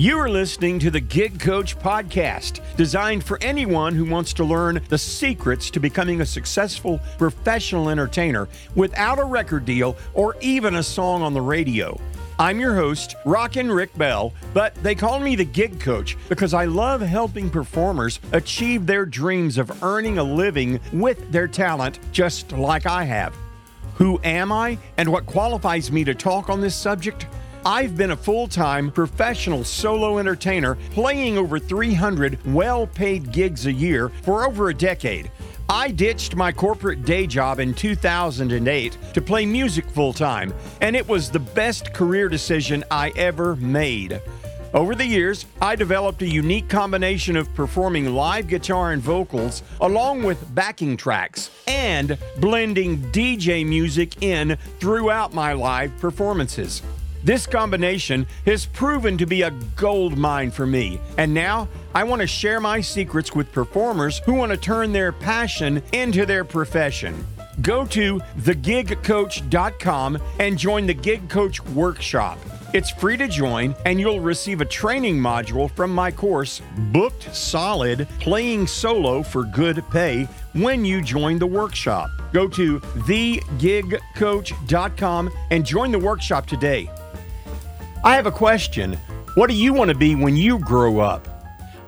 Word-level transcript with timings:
You 0.00 0.18
are 0.18 0.30
listening 0.30 0.78
to 0.78 0.90
the 0.90 1.00
Gig 1.00 1.38
Coach 1.38 1.78
Podcast, 1.78 2.62
designed 2.74 3.22
for 3.22 3.38
anyone 3.42 3.94
who 3.94 4.06
wants 4.06 4.32
to 4.32 4.44
learn 4.44 4.80
the 4.88 4.96
secrets 4.96 5.70
to 5.72 5.78
becoming 5.78 6.22
a 6.22 6.26
successful 6.26 6.98
professional 7.18 7.90
entertainer 7.90 8.48
without 8.74 9.18
a 9.18 9.24
record 9.24 9.66
deal 9.66 9.98
or 10.14 10.38
even 10.40 10.76
a 10.76 10.82
song 10.82 11.20
on 11.20 11.34
the 11.34 11.42
radio. 11.42 12.00
I'm 12.38 12.58
your 12.58 12.74
host, 12.74 13.14
Rockin' 13.26 13.70
Rick 13.70 13.94
Bell, 13.98 14.32
but 14.54 14.74
they 14.76 14.94
call 14.94 15.20
me 15.20 15.36
the 15.36 15.44
Gig 15.44 15.78
Coach 15.78 16.16
because 16.30 16.54
I 16.54 16.64
love 16.64 17.02
helping 17.02 17.50
performers 17.50 18.20
achieve 18.32 18.86
their 18.86 19.04
dreams 19.04 19.58
of 19.58 19.82
earning 19.82 20.16
a 20.16 20.24
living 20.24 20.80
with 20.94 21.30
their 21.30 21.46
talent, 21.46 21.98
just 22.10 22.52
like 22.52 22.86
I 22.86 23.04
have. 23.04 23.36
Who 23.96 24.18
am 24.24 24.50
I 24.50 24.78
and 24.96 25.12
what 25.12 25.26
qualifies 25.26 25.92
me 25.92 26.04
to 26.04 26.14
talk 26.14 26.48
on 26.48 26.62
this 26.62 26.74
subject? 26.74 27.26
I've 27.64 27.94
been 27.94 28.12
a 28.12 28.16
full 28.16 28.48
time 28.48 28.90
professional 28.90 29.64
solo 29.64 30.18
entertainer 30.18 30.76
playing 30.92 31.36
over 31.36 31.58
300 31.58 32.38
well 32.54 32.86
paid 32.86 33.32
gigs 33.32 33.66
a 33.66 33.72
year 33.72 34.08
for 34.22 34.46
over 34.46 34.70
a 34.70 34.74
decade. 34.74 35.30
I 35.68 35.90
ditched 35.90 36.34
my 36.34 36.52
corporate 36.52 37.04
day 37.04 37.26
job 37.26 37.60
in 37.60 37.74
2008 37.74 38.96
to 39.12 39.20
play 39.20 39.44
music 39.44 39.84
full 39.90 40.14
time, 40.14 40.54
and 40.80 40.96
it 40.96 41.06
was 41.06 41.30
the 41.30 41.38
best 41.38 41.92
career 41.92 42.30
decision 42.30 42.82
I 42.90 43.10
ever 43.10 43.54
made. 43.56 44.22
Over 44.72 44.94
the 44.94 45.04
years, 45.04 45.44
I 45.60 45.76
developed 45.76 46.22
a 46.22 46.28
unique 46.28 46.68
combination 46.68 47.36
of 47.36 47.52
performing 47.54 48.14
live 48.14 48.48
guitar 48.48 48.92
and 48.92 49.02
vocals 49.02 49.62
along 49.82 50.22
with 50.22 50.54
backing 50.54 50.96
tracks 50.96 51.50
and 51.66 52.16
blending 52.38 53.02
DJ 53.12 53.66
music 53.66 54.22
in 54.22 54.56
throughout 54.78 55.34
my 55.34 55.52
live 55.52 55.96
performances. 55.98 56.82
This 57.22 57.46
combination 57.46 58.26
has 58.46 58.64
proven 58.64 59.18
to 59.18 59.26
be 59.26 59.42
a 59.42 59.50
gold 59.76 60.16
mine 60.16 60.50
for 60.50 60.66
me, 60.66 60.98
and 61.18 61.34
now 61.34 61.68
I 61.94 62.04
want 62.04 62.22
to 62.22 62.26
share 62.26 62.60
my 62.60 62.80
secrets 62.80 63.34
with 63.34 63.52
performers 63.52 64.20
who 64.20 64.32
want 64.32 64.52
to 64.52 64.56
turn 64.56 64.92
their 64.92 65.12
passion 65.12 65.82
into 65.92 66.24
their 66.24 66.44
profession. 66.44 67.26
Go 67.60 67.84
to 67.86 68.20
thegigcoach.com 68.38 70.18
and 70.38 70.58
join 70.58 70.86
the 70.86 70.94
Gig 70.94 71.28
Coach 71.28 71.62
Workshop. 71.66 72.38
It's 72.72 72.90
free 72.90 73.18
to 73.18 73.28
join, 73.28 73.74
and 73.84 74.00
you'll 74.00 74.20
receive 74.20 74.62
a 74.62 74.64
training 74.64 75.18
module 75.18 75.70
from 75.72 75.92
my 75.92 76.10
course, 76.10 76.62
Booked 76.92 77.34
Solid 77.34 78.08
Playing 78.20 78.66
Solo 78.66 79.22
for 79.22 79.44
Good 79.44 79.84
Pay, 79.90 80.26
when 80.54 80.86
you 80.86 81.02
join 81.02 81.38
the 81.38 81.46
workshop. 81.46 82.08
Go 82.32 82.48
to 82.48 82.80
thegigcoach.com 82.80 85.30
and 85.50 85.66
join 85.66 85.90
the 85.90 85.98
workshop 85.98 86.46
today. 86.46 86.88
I 88.02 88.14
have 88.14 88.24
a 88.24 88.32
question. 88.32 88.94
What 89.34 89.50
do 89.50 89.54
you 89.54 89.74
want 89.74 89.90
to 89.90 89.94
be 89.94 90.14
when 90.14 90.34
you 90.34 90.58
grow 90.58 91.00
up? 91.00 91.28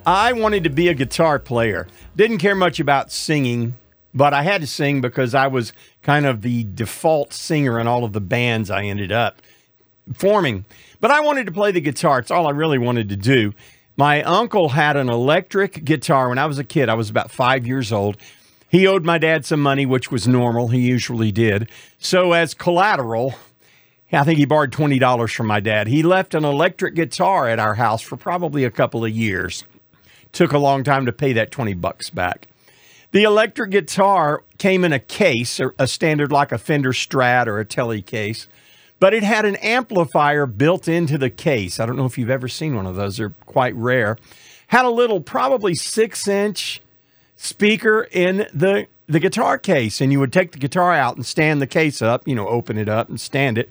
I 0.04 0.34
wanted 0.34 0.64
to 0.64 0.70
be 0.70 0.88
a 0.88 0.94
guitar 0.94 1.38
player. 1.38 1.86
Didn't 2.16 2.36
care 2.36 2.54
much 2.54 2.78
about 2.78 3.10
singing, 3.10 3.76
but 4.12 4.34
I 4.34 4.42
had 4.42 4.60
to 4.60 4.66
sing 4.66 5.00
because 5.00 5.34
I 5.34 5.46
was 5.46 5.72
kind 6.02 6.26
of 6.26 6.42
the 6.42 6.64
default 6.64 7.32
singer 7.32 7.80
in 7.80 7.86
all 7.86 8.04
of 8.04 8.12
the 8.12 8.20
bands 8.20 8.70
I 8.70 8.84
ended 8.84 9.10
up 9.10 9.40
forming. 10.12 10.66
But 11.00 11.10
I 11.10 11.20
wanted 11.20 11.46
to 11.46 11.52
play 11.52 11.72
the 11.72 11.80
guitar. 11.80 12.18
It's 12.18 12.30
all 12.30 12.46
I 12.46 12.50
really 12.50 12.78
wanted 12.78 13.08
to 13.08 13.16
do. 13.16 13.54
My 13.96 14.22
uncle 14.22 14.70
had 14.70 14.98
an 14.98 15.08
electric 15.08 15.82
guitar 15.82 16.28
when 16.28 16.38
I 16.38 16.44
was 16.44 16.58
a 16.58 16.64
kid. 16.64 16.90
I 16.90 16.94
was 16.94 17.08
about 17.08 17.30
five 17.30 17.66
years 17.66 17.90
old. 17.90 18.18
He 18.68 18.86
owed 18.86 19.04
my 19.04 19.16
dad 19.16 19.46
some 19.46 19.62
money, 19.62 19.86
which 19.86 20.10
was 20.10 20.28
normal. 20.28 20.68
He 20.68 20.80
usually 20.80 21.32
did. 21.32 21.70
So, 21.98 22.32
as 22.32 22.52
collateral, 22.52 23.34
I 24.12 24.24
think 24.24 24.38
he 24.38 24.44
borrowed 24.44 24.72
$20 24.72 25.34
from 25.34 25.46
my 25.46 25.60
dad. 25.60 25.86
He 25.86 26.02
left 26.02 26.34
an 26.34 26.44
electric 26.44 26.94
guitar 26.94 27.48
at 27.48 27.58
our 27.58 27.74
house 27.74 28.02
for 28.02 28.16
probably 28.16 28.64
a 28.64 28.70
couple 28.70 29.04
of 29.04 29.10
years. 29.10 29.64
Took 30.32 30.52
a 30.52 30.58
long 30.58 30.84
time 30.84 31.06
to 31.06 31.12
pay 31.12 31.32
that 31.32 31.50
20 31.50 31.74
bucks 31.74 32.10
back. 32.10 32.48
The 33.12 33.24
electric 33.24 33.70
guitar 33.70 34.42
came 34.58 34.84
in 34.84 34.92
a 34.92 34.98
case, 34.98 35.60
a 35.78 35.86
standard 35.86 36.32
like 36.32 36.52
a 36.52 36.58
Fender 36.58 36.92
Strat 36.92 37.46
or 37.46 37.58
a 37.58 37.64
Tele 37.64 38.00
case, 38.02 38.48
but 39.00 39.12
it 39.12 39.22
had 39.22 39.44
an 39.44 39.56
amplifier 39.56 40.46
built 40.46 40.88
into 40.88 41.18
the 41.18 41.28
case. 41.30 41.80
I 41.80 41.86
don't 41.86 41.96
know 41.96 42.06
if 42.06 42.16
you've 42.16 42.30
ever 42.30 42.48
seen 42.48 42.74
one 42.74 42.86
of 42.86 42.96
those, 42.96 43.16
they're 43.16 43.34
quite 43.46 43.74
rare. 43.74 44.16
Had 44.68 44.86
a 44.86 44.90
little, 44.90 45.20
probably 45.20 45.74
six 45.74 46.26
inch 46.26 46.80
speaker 47.36 48.08
in 48.10 48.46
the, 48.54 48.86
the 49.06 49.20
guitar 49.20 49.58
case, 49.58 50.00
and 50.00 50.12
you 50.12 50.20
would 50.20 50.32
take 50.32 50.52
the 50.52 50.58
guitar 50.58 50.92
out 50.92 51.16
and 51.16 51.26
stand 51.26 51.60
the 51.60 51.66
case 51.66 52.00
up, 52.00 52.26
you 52.26 52.34
know, 52.34 52.48
open 52.48 52.78
it 52.78 52.88
up 52.88 53.10
and 53.10 53.20
stand 53.20 53.58
it 53.58 53.70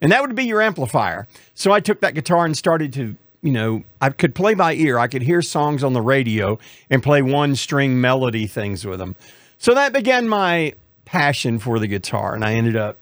and 0.00 0.12
that 0.12 0.22
would 0.22 0.34
be 0.34 0.44
your 0.44 0.62
amplifier. 0.62 1.26
So 1.54 1.72
I 1.72 1.80
took 1.80 2.00
that 2.00 2.14
guitar 2.14 2.44
and 2.44 2.56
started 2.56 2.92
to, 2.94 3.16
you 3.42 3.52
know, 3.52 3.84
I 4.00 4.10
could 4.10 4.34
play 4.34 4.54
by 4.54 4.74
ear. 4.74 4.98
I 4.98 5.08
could 5.08 5.22
hear 5.22 5.42
songs 5.42 5.82
on 5.82 5.92
the 5.92 6.02
radio 6.02 6.58
and 6.90 7.02
play 7.02 7.22
one 7.22 7.56
string 7.56 8.00
melody 8.00 8.46
things 8.46 8.84
with 8.84 8.98
them. 8.98 9.16
So 9.58 9.74
that 9.74 9.92
began 9.92 10.28
my 10.28 10.74
passion 11.04 11.58
for 11.58 11.78
the 11.78 11.86
guitar. 11.86 12.34
And 12.34 12.44
I 12.44 12.54
ended 12.54 12.76
up, 12.76 12.98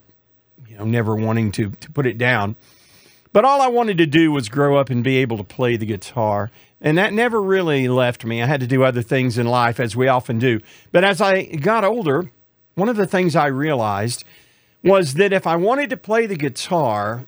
you 0.69 0.77
know, 0.77 0.85
never 0.85 1.17
wanting 1.17 1.51
to, 1.53 1.71
to 1.71 1.91
put 1.91 2.07
it 2.07 2.19
down. 2.19 2.57
But 3.33 3.45
all 3.45 3.61
I 3.61 3.67
wanted 3.67 3.99
to 3.99 4.07
do 4.07 4.31
was 4.31 4.49
grow 4.49 4.77
up 4.77 4.91
and 4.91 5.03
be 5.03 5.17
able 5.17 5.37
to 5.39 5.45
play 5.45 5.77
the 5.77 5.87
guitar. 5.87 6.53
And 6.81 6.97
that 6.99 7.13
never 7.13 7.43
really 7.43 7.89
left 7.89 8.25
me. 8.25 8.41
I 8.41 8.47
had 8.47 8.61
to 8.61 8.67
do 8.67 8.85
other 8.85 9.03
things 9.03 9.39
in 9.39 9.47
life, 9.47 9.81
as 9.81 9.97
we 9.97 10.07
often 10.07 10.39
do. 10.39 10.61
But 10.93 11.03
as 11.03 11.21
I 11.21 11.45
got 11.45 11.83
older, 11.83 12.31
one 12.75 12.89
of 12.89 12.97
the 12.97 13.07
things 13.07 13.35
I 13.35 13.47
realized 13.47 14.25
was 14.85 15.15
that 15.15 15.33
if 15.33 15.47
I 15.47 15.57
wanted 15.57 15.91
to 15.91 15.97
play 15.97 16.27
the 16.27 16.37
guitar, 16.37 17.27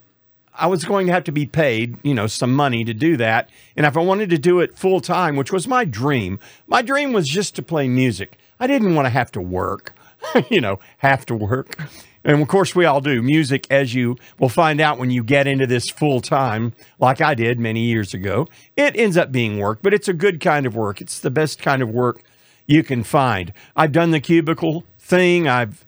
I 0.53 0.67
was 0.67 0.85
going 0.85 1.07
to 1.07 1.13
have 1.13 1.23
to 1.25 1.31
be 1.31 1.45
paid, 1.45 1.97
you 2.03 2.13
know, 2.13 2.27
some 2.27 2.53
money 2.53 2.83
to 2.83 2.93
do 2.93 3.17
that. 3.17 3.49
And 3.75 3.85
if 3.85 3.97
I 3.97 4.01
wanted 4.01 4.29
to 4.29 4.37
do 4.37 4.59
it 4.59 4.77
full 4.77 5.01
time, 5.01 5.35
which 5.35 5.51
was 5.51 5.67
my 5.67 5.83
dream, 5.83 6.39
my 6.67 6.81
dream 6.81 7.13
was 7.13 7.27
just 7.27 7.55
to 7.55 7.63
play 7.63 7.87
music. 7.87 8.37
I 8.59 8.67
didn't 8.67 8.95
want 8.95 9.07
to 9.07 9.09
have 9.09 9.31
to 9.33 9.41
work, 9.41 9.93
you 10.49 10.61
know, 10.61 10.79
have 10.99 11.25
to 11.27 11.35
work. 11.35 11.77
And 12.23 12.41
of 12.41 12.47
course, 12.47 12.75
we 12.75 12.85
all 12.85 13.01
do. 13.01 13.21
Music, 13.21 13.65
as 13.71 13.93
you 13.93 14.17
will 14.39 14.49
find 14.49 14.81
out 14.81 14.97
when 14.97 15.11
you 15.11 15.23
get 15.23 15.47
into 15.47 15.65
this 15.65 15.89
full 15.89 16.21
time, 16.21 16.73
like 16.99 17.21
I 17.21 17.33
did 17.33 17.59
many 17.59 17.81
years 17.81 18.13
ago, 18.13 18.47
it 18.75 18.95
ends 18.95 19.15
up 19.17 19.31
being 19.31 19.59
work, 19.59 19.79
but 19.81 19.93
it's 19.93 20.07
a 20.07 20.13
good 20.13 20.41
kind 20.41 20.65
of 20.65 20.75
work. 20.75 21.01
It's 21.01 21.19
the 21.19 21.31
best 21.31 21.61
kind 21.61 21.81
of 21.81 21.89
work 21.89 22.23
you 22.65 22.83
can 22.83 23.03
find. 23.03 23.53
I've 23.75 23.93
done 23.93 24.11
the 24.11 24.19
cubicle 24.19 24.83
thing. 24.99 25.47
I've 25.47 25.85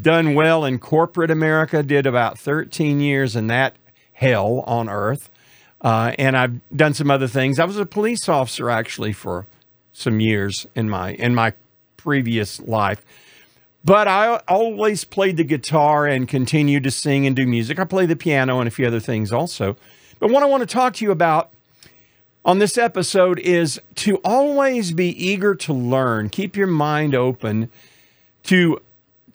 done 0.00 0.34
well 0.34 0.64
in 0.64 0.78
corporate 0.78 1.30
America, 1.30 1.82
did 1.82 2.06
about 2.06 2.38
13 2.38 3.00
years 3.00 3.36
in 3.36 3.46
that 3.46 3.76
hell 4.12 4.60
on 4.66 4.88
earth. 4.88 5.30
Uh, 5.80 6.12
and 6.18 6.36
I've 6.36 6.60
done 6.74 6.94
some 6.94 7.10
other 7.10 7.28
things. 7.28 7.58
I 7.58 7.64
was 7.64 7.76
a 7.76 7.86
police 7.86 8.28
officer 8.28 8.70
actually 8.70 9.12
for 9.12 9.46
some 9.92 10.20
years 10.20 10.66
in 10.74 10.88
my 10.90 11.12
in 11.12 11.34
my 11.34 11.52
previous 11.96 12.60
life. 12.60 13.04
But 13.84 14.08
I 14.08 14.40
always 14.48 15.04
played 15.04 15.36
the 15.36 15.44
guitar 15.44 16.06
and 16.06 16.26
continued 16.26 16.82
to 16.84 16.90
sing 16.90 17.26
and 17.26 17.36
do 17.36 17.46
music. 17.46 17.78
I 17.78 17.84
play 17.84 18.04
the 18.04 18.16
piano 18.16 18.58
and 18.58 18.66
a 18.66 18.70
few 18.70 18.86
other 18.86 19.00
things 19.00 19.32
also. 19.32 19.76
But 20.18 20.30
what 20.30 20.42
I 20.42 20.46
want 20.46 20.62
to 20.62 20.66
talk 20.66 20.94
to 20.94 21.04
you 21.04 21.12
about 21.12 21.52
on 22.44 22.58
this 22.58 22.76
episode 22.76 23.38
is 23.38 23.80
to 23.96 24.16
always 24.24 24.92
be 24.92 25.08
eager 25.24 25.54
to 25.54 25.72
learn. 25.72 26.30
Keep 26.30 26.56
your 26.56 26.66
mind 26.66 27.14
open 27.14 27.70
to 28.44 28.80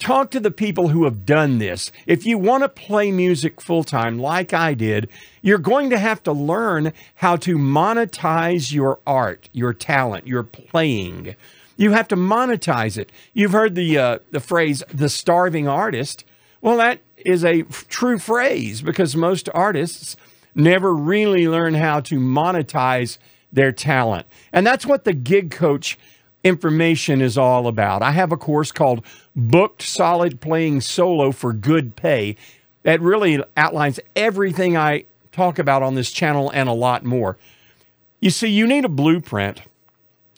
talk 0.01 0.31
to 0.31 0.39
the 0.39 0.51
people 0.51 0.89
who 0.89 1.05
have 1.05 1.25
done 1.25 1.59
this. 1.59 1.91
If 2.07 2.25
you 2.25 2.37
want 2.37 2.63
to 2.63 2.69
play 2.69 3.11
music 3.11 3.61
full 3.61 3.83
time, 3.83 4.17
like 4.17 4.51
I 4.51 4.73
did, 4.73 5.07
you're 5.41 5.59
going 5.59 5.91
to 5.91 5.99
have 5.99 6.23
to 6.23 6.31
learn 6.31 6.91
how 7.15 7.35
to 7.37 7.57
monetize 7.57 8.73
your 8.73 8.99
art, 9.05 9.47
your 9.53 9.73
talent, 9.73 10.27
your 10.27 10.43
playing. 10.43 11.35
You 11.77 11.91
have 11.91 12.07
to 12.09 12.15
monetize 12.15 12.97
it. 12.97 13.11
You've 13.33 13.53
heard 13.53 13.75
the 13.75 13.97
uh, 13.97 14.19
the 14.31 14.39
phrase 14.39 14.83
"the 14.93 15.09
starving 15.09 15.67
artist." 15.67 16.25
Well, 16.61 16.77
that 16.77 16.99
is 17.17 17.43
a 17.43 17.61
f- 17.61 17.87
true 17.87 18.19
phrase 18.19 18.81
because 18.81 19.15
most 19.15 19.49
artists 19.53 20.15
never 20.53 20.93
really 20.93 21.47
learn 21.47 21.75
how 21.75 22.01
to 22.01 22.19
monetize 22.19 23.17
their 23.51 23.71
talent, 23.71 24.27
and 24.51 24.65
that's 24.65 24.85
what 24.85 25.05
the 25.05 25.13
gig 25.13 25.51
coach 25.51 25.97
information 26.43 27.21
is 27.21 27.37
all 27.37 27.67
about. 27.67 28.01
I 28.01 28.11
have 28.11 28.31
a 28.31 28.37
course 28.37 28.71
called 28.71 29.05
Booked 29.35 29.81
Solid 29.81 30.41
Playing 30.41 30.81
Solo 30.81 31.31
for 31.31 31.53
Good 31.53 31.95
Pay 31.95 32.35
that 32.83 33.01
really 33.01 33.43
outlines 33.55 33.99
everything 34.15 34.75
I 34.75 35.05
talk 35.31 35.59
about 35.59 35.83
on 35.83 35.95
this 35.95 36.11
channel 36.11 36.49
and 36.49 36.67
a 36.67 36.73
lot 36.73 37.05
more. 37.05 37.37
You 38.19 38.29
see, 38.29 38.47
you 38.47 38.67
need 38.67 38.85
a 38.85 38.89
blueprint 38.89 39.61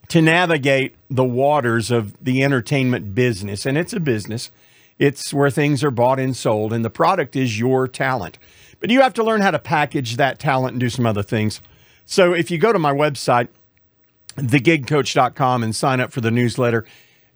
to 0.10 0.22
navigate 0.22 0.96
the 1.10 1.24
waters 1.24 1.90
of 1.90 2.16
the 2.24 2.44
entertainment 2.44 3.16
business, 3.16 3.66
and 3.66 3.78
it's 3.78 3.94
a 3.94 4.00
business. 4.00 4.52
It's 5.00 5.34
where 5.34 5.50
things 5.50 5.84
are 5.84 5.92
bought 5.92 6.20
and 6.20 6.36
sold, 6.36 6.72
and 6.72 6.86
the 6.86 6.90
product 6.90 7.36
is 7.36 7.60
your 7.60 7.88
talent. 7.88 8.38
But 8.80 8.90
you 8.90 9.02
have 9.02 9.14
to 9.16 9.24
learn 9.24 9.42
how 9.42 9.52
to 9.52 9.60
package 9.60 10.18
that 10.18 10.40
talent 10.40 10.74
and 10.74 10.80
do 10.80 10.90
some 10.90 11.06
other 11.06 11.24
things. 11.24 11.62
So 12.06 12.34
if 12.34 12.52
you 12.52 12.58
go 12.58 12.74
to 12.74 12.80
my 12.80 12.94
website, 12.94 13.48
thegigcoach.com 14.38 15.64
and 15.64 15.76
sign 15.76 16.00
up 16.00 16.12
for 16.12 16.22
the 16.22 16.32
newsletter, 16.32 16.86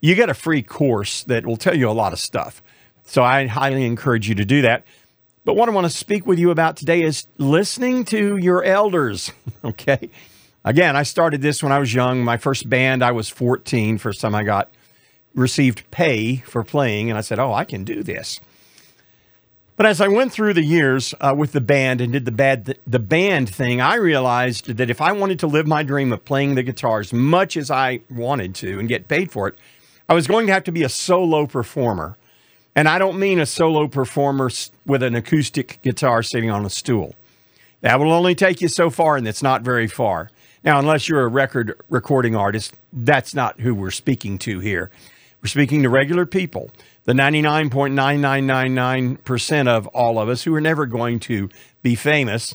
you 0.02 0.16
get 0.16 0.30
a 0.30 0.34
free 0.34 0.62
course 0.62 1.24
that 1.24 1.46
will 1.46 1.58
tell 1.58 1.76
you 1.76 1.90
a 1.90 1.92
lot 1.92 2.14
of 2.14 2.20
stuff. 2.20 2.62
So 3.06 3.24
I 3.24 3.48
highly 3.48 3.86
encourage 3.86 4.28
you 4.28 4.36
to 4.36 4.46
do 4.46 4.62
that. 4.64 4.84
But 5.46 5.56
what 5.56 5.70
I 5.70 5.72
want 5.72 5.86
to 5.86 5.98
speak 5.98 6.28
with 6.28 6.40
you 6.40 6.52
about 6.52 6.76
today 6.76 7.02
is 7.02 7.26
listening 7.38 8.04
to 8.06 8.36
your 8.36 8.64
elders. 8.64 9.32
okay. 9.64 10.10
Again, 10.66 10.98
I 10.98 11.04
started 11.04 11.42
this 11.42 11.64
when 11.64 11.72
I 11.72 11.80
was 11.80 11.94
young. 11.94 12.24
My 12.24 12.36
first 12.36 12.70
band, 12.70 13.02
I 13.02 13.12
was 13.12 13.30
14. 13.30 13.98
First 13.98 14.20
time 14.20 14.36
I 14.36 14.44
got 14.44 14.70
received 15.34 15.90
pay 15.90 16.38
for 16.38 16.66
playing, 16.66 17.10
and 17.10 17.18
I 17.18 17.22
said, 17.22 17.40
"Oh, 17.40 17.54
I 17.54 17.64
can 17.64 17.86
do 17.86 18.04
this." 18.04 18.42
But 19.78 19.86
as 19.86 20.02
I 20.02 20.08
went 20.08 20.34
through 20.34 20.56
the 20.56 20.64
years 20.64 21.14
uh, 21.22 21.36
with 21.38 21.52
the 21.52 21.62
band 21.62 22.02
and 22.02 22.12
did 22.12 22.26
the 22.26 22.32
bad 22.32 22.80
the 22.88 23.00
band 23.00 23.48
thing, 23.48 23.80
I 23.80 23.94
realized 23.94 24.76
that 24.78 24.90
if 24.90 25.00
I 25.00 25.12
wanted 25.12 25.38
to 25.40 25.48
live 25.48 25.68
my 25.68 25.84
dream 25.84 26.12
of 26.12 26.26
playing 26.26 26.56
the 26.56 26.64
guitar 26.64 27.00
as 27.00 27.14
much 27.14 27.56
as 27.56 27.70
I 27.70 28.02
wanted 28.10 28.56
to 28.56 28.80
and 28.80 28.90
get 28.90 29.08
paid 29.08 29.32
for 29.32 29.48
it, 29.48 29.56
I 30.10 30.16
was 30.16 30.26
going 30.26 30.48
to 30.48 30.54
have 30.54 30.64
to 30.64 30.72
be 30.72 30.82
a 30.82 30.90
solo 30.90 31.46
performer. 31.46 32.18
And 32.76 32.90
I 32.90 32.98
don't 32.98 33.20
mean 33.20 33.40
a 33.40 33.46
solo 33.46 33.88
performer 33.88 34.50
with 34.88 35.04
an 35.04 35.14
acoustic 35.14 35.80
guitar 35.84 36.24
sitting 36.24 36.50
on 36.50 36.66
a 36.66 36.72
stool. 36.72 37.14
That 37.82 38.00
will 38.00 38.12
only 38.12 38.34
take 38.34 38.62
you 38.62 38.70
so 38.70 38.90
far, 38.90 39.16
and 39.16 39.28
it's 39.28 39.44
not 39.44 39.62
very 39.62 39.88
far. 39.88 40.32
Now, 40.64 40.80
unless 40.80 41.08
you're 41.08 41.22
a 41.22 41.28
record 41.28 41.80
recording 41.88 42.36
artist, 42.36 42.74
that's 42.92 43.36
not 43.36 43.60
who 43.60 43.76
we're 43.76 43.92
speaking 43.92 44.40
to 44.40 44.60
here. 44.60 44.90
We're 45.42 45.50
speaking 45.50 45.84
to 45.84 45.90
regular 45.90 46.26
people, 46.26 46.72
the 47.07 47.13
99.9999% 47.13 49.68
of 49.68 49.88
all 49.88 50.19
of 50.19 50.27
us 50.27 50.44
who 50.44 50.54
are 50.54 50.62
never 50.62 50.86
going 50.86 51.19
to 51.21 51.50
be 51.81 51.95
famous 51.95 52.54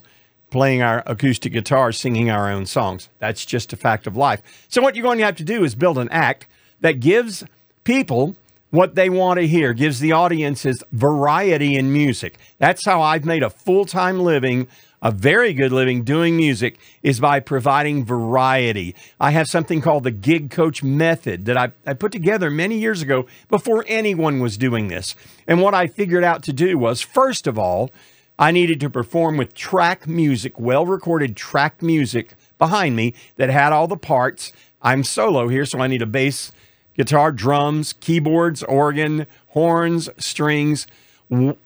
playing 0.50 0.82
our 0.82 1.02
acoustic 1.06 1.54
guitar, 1.54 1.90
singing 1.90 2.31
our 2.31 2.50
own 2.50 2.66
songs. 2.66 3.08
That's 3.19 3.46
just 3.46 3.72
a 3.72 3.76
fact 3.76 4.06
of 4.06 4.14
life. 4.14 4.43
So, 4.69 4.82
what 4.82 4.94
you're 4.94 5.02
going 5.02 5.16
to 5.16 5.25
have 5.25 5.37
to 5.37 5.44
do 5.44 5.64
is 5.64 5.75
build 5.75 5.96
an 5.96 6.10
act 6.10 6.46
that 6.82 7.00
gives 7.00 7.43
people 7.84 8.37
what 8.69 8.94
they 8.94 9.08
want 9.08 9.40
to 9.40 9.49
hear, 9.49 9.72
gives 9.72 10.00
the 10.00 10.12
audiences 10.12 10.84
variety 10.93 11.76
in 11.76 11.90
music. 11.90 12.37
That's 12.58 12.84
how 12.84 13.00
I've 13.00 13.25
made 13.25 13.43
a 13.43 13.49
full 13.49 13.87
time 13.87 14.20
living 14.20 14.69
a 15.02 15.10
very 15.10 15.52
good 15.52 15.72
living 15.72 16.04
doing 16.04 16.37
music 16.37 16.78
is 17.02 17.19
by 17.19 17.40
providing 17.40 18.04
variety. 18.04 18.94
I 19.19 19.32
have 19.32 19.49
something 19.49 19.81
called 19.81 20.04
the 20.04 20.12
Gig 20.12 20.50
Coach 20.50 20.82
Method 20.82 21.44
that 21.46 21.56
I, 21.56 21.72
I 21.84 21.94
put 21.94 22.12
together 22.12 22.50
many 22.50 22.78
years 22.78 23.02
ago 23.02 23.26
before 23.49 23.84
anyone 23.88 24.38
was 24.38 24.56
doing 24.56 24.88
this. 24.88 25.16
And 25.46 25.60
what 25.60 25.75
I 25.75 25.88
figured 25.88 26.22
out 26.22 26.44
to 26.44 26.52
do 26.52 26.78
was, 26.78 27.00
first 27.00 27.49
of 27.49 27.58
all, 27.58 27.90
I 28.38 28.52
needed 28.52 28.78
to 28.81 28.90
perform 28.90 29.37
with 29.37 29.54
track 29.54 30.06
music, 30.06 30.58
well 30.58 30.87
recorded 30.87 31.37
track 31.37 31.82
music 31.82 32.34
behind 32.58 32.94
me 32.94 33.14
that 33.37 33.50
had 33.50 33.72
all 33.72 33.88
the 33.88 33.96
parts. 33.96 34.52
I'm 34.81 35.02
solo 35.02 35.49
here, 35.49 35.66
so 35.66 35.81
I 35.81 35.88
need 35.88 36.02
a 36.02 36.06
bass, 36.06 36.52
guitar, 36.96 37.32
drums, 37.32 37.93
keyboards, 37.93 38.62
organ, 38.62 39.26
horns, 39.49 40.08
strings 40.16 40.87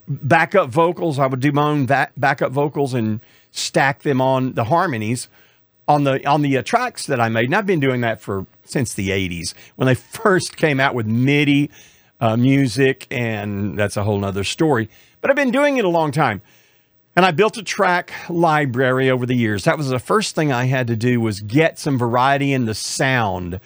backup 0.09 0.71
vocals. 0.71 1.19
I 1.19 1.27
would 1.27 1.41
do 1.41 1.53
my 1.53 1.63
own 1.63 1.87
backup 2.17 2.53
vocals 2.53 2.95
and 2.95 3.21
stack 3.51 4.03
them 4.03 4.21
on 4.21 4.53
the 4.53 4.65
harmonies 4.65 5.29
on 5.89 6.05
the 6.05 6.27
on 6.27 6.43
the 6.43 6.59
uh, 6.59 6.63
tracks 6.63 7.07
that 7.07 7.21
I 7.21 7.29
made. 7.29 7.47
And 7.47 7.55
I've 7.55 7.67
been 7.67 7.81
doing 7.81 8.01
that 8.03 8.21
for 8.21 8.47
since 8.65 8.95
the 8.95 9.11
'80s 9.11 9.55
when 9.77 9.87
they 9.87 9.95
first 10.23 10.57
came 10.57 10.81
out 10.81 10.95
with 10.95 11.07
MIDI 11.07 11.71
uh, 12.21 12.37
music, 12.37 13.07
and 13.11 13.79
that's 13.79 13.97
a 13.97 14.05
whole 14.05 14.19
nother 14.19 14.45
story. 14.45 14.89
But 15.21 15.31
I've 15.31 15.37
been 15.37 15.51
doing 15.51 15.77
it 15.77 15.85
a 15.85 15.89
long 15.89 16.13
time. 16.13 16.43
And 17.15 17.25
I 17.25 17.31
built 17.31 17.57
a 17.57 17.63
track 17.63 18.13
library 18.29 19.09
over 19.09 19.25
the 19.25 19.35
years. 19.35 19.65
That 19.65 19.79
was 19.79 19.89
the 19.89 19.99
first 19.99 20.35
thing 20.35 20.53
I 20.53 20.67
had 20.67 20.87
to 20.89 20.97
do 20.97 21.19
was 21.19 21.41
get 21.41 21.79
some 21.79 21.97
variety 21.97 22.53
in 22.53 22.67
the 22.67 22.75
sound 22.75 23.59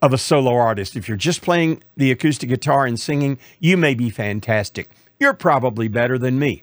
of 0.00 0.14
a 0.14 0.18
solo 0.18 0.54
artist. 0.54 0.96
If 0.96 1.06
you're 1.06 1.18
just 1.18 1.42
playing 1.42 1.82
the 1.98 2.10
acoustic 2.10 2.48
guitar 2.48 2.86
and 2.86 2.98
singing, 2.98 3.38
you 3.60 3.76
may 3.76 3.92
be 3.92 4.08
fantastic 4.08 4.88
you're 5.18 5.34
probably 5.34 5.88
better 5.88 6.18
than 6.18 6.38
me. 6.38 6.62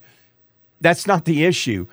That's 0.82 1.08
not 1.08 1.26
the 1.26 1.46
issue. 1.46 1.88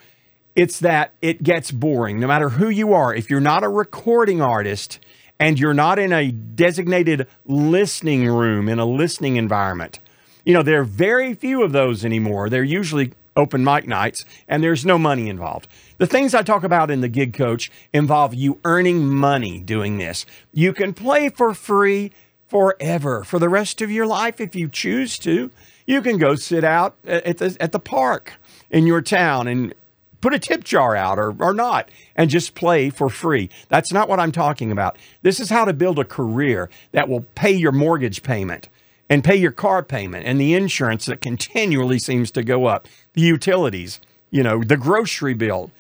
It's 0.54 0.78
that 0.80 1.14
it 1.22 1.42
gets 1.42 1.70
boring 1.70 2.20
no 2.20 2.26
matter 2.26 2.50
who 2.50 2.68
you 2.68 2.92
are. 2.92 3.14
If 3.14 3.30
you're 3.30 3.40
not 3.40 3.64
a 3.64 3.68
recording 3.68 4.42
artist 4.42 4.98
and 5.38 5.58
you're 5.58 5.74
not 5.74 5.98
in 5.98 6.12
a 6.12 6.30
designated 6.30 7.26
listening 7.46 8.26
room, 8.26 8.68
in 8.68 8.78
a 8.78 8.84
listening 8.84 9.36
environment, 9.36 9.98
you 10.44 10.52
know, 10.52 10.62
there 10.62 10.80
are 10.80 10.84
very 10.84 11.34
few 11.34 11.62
of 11.62 11.72
those 11.72 12.04
anymore. 12.04 12.50
They're 12.50 12.62
usually 12.64 13.12
open 13.34 13.64
mic 13.64 13.86
nights 13.86 14.24
and 14.46 14.62
there's 14.62 14.84
no 14.84 14.98
money 14.98 15.28
involved. 15.28 15.68
The 15.98 16.06
things 16.06 16.34
I 16.34 16.42
talk 16.42 16.64
about 16.64 16.90
in 16.90 17.00
the 17.00 17.08
gig 17.08 17.32
coach 17.32 17.70
involve 17.92 18.34
you 18.34 18.58
earning 18.64 19.08
money 19.08 19.60
doing 19.60 19.98
this. 19.98 20.26
You 20.52 20.72
can 20.72 20.92
play 20.92 21.28
for 21.30 21.54
free 21.54 22.12
forever, 22.46 23.24
for 23.24 23.38
the 23.38 23.48
rest 23.48 23.80
of 23.80 23.90
your 23.90 24.04
life 24.04 24.38
if 24.40 24.54
you 24.54 24.68
choose 24.68 25.18
to. 25.20 25.50
You 25.86 26.02
can 26.02 26.18
go 26.18 26.34
sit 26.34 26.64
out 26.64 26.96
at 27.04 27.38
the, 27.38 27.56
at 27.60 27.72
the 27.72 27.80
park 27.80 28.34
in 28.70 28.86
your 28.86 29.02
town 29.02 29.48
and 29.48 29.74
put 30.20 30.32
a 30.32 30.38
tip 30.38 30.64
jar 30.64 30.96
out 30.96 31.18
or, 31.18 31.34
or 31.38 31.52
not 31.52 31.90
and 32.16 32.30
just 32.30 32.54
play 32.54 32.88
for 32.88 33.10
free. 33.10 33.50
That's 33.68 33.92
not 33.92 34.08
what 34.08 34.20
I'm 34.20 34.32
talking 34.32 34.72
about. 34.72 34.96
This 35.22 35.40
is 35.40 35.50
how 35.50 35.66
to 35.66 35.72
build 35.72 35.98
a 35.98 36.04
career 36.04 36.70
that 36.92 37.08
will 37.08 37.26
pay 37.34 37.52
your 37.52 37.72
mortgage 37.72 38.22
payment 38.22 38.68
and 39.10 39.24
pay 39.24 39.36
your 39.36 39.52
car 39.52 39.82
payment 39.82 40.24
and 40.24 40.40
the 40.40 40.54
insurance 40.54 41.04
that 41.06 41.20
continually 41.20 41.98
seems 41.98 42.30
to 42.30 42.42
go 42.42 42.66
up, 42.66 42.88
the 43.12 43.20
utilities, 43.20 44.00
you 44.30 44.42
know, 44.42 44.62
the 44.62 44.76
grocery 44.76 45.34
bill. 45.34 45.70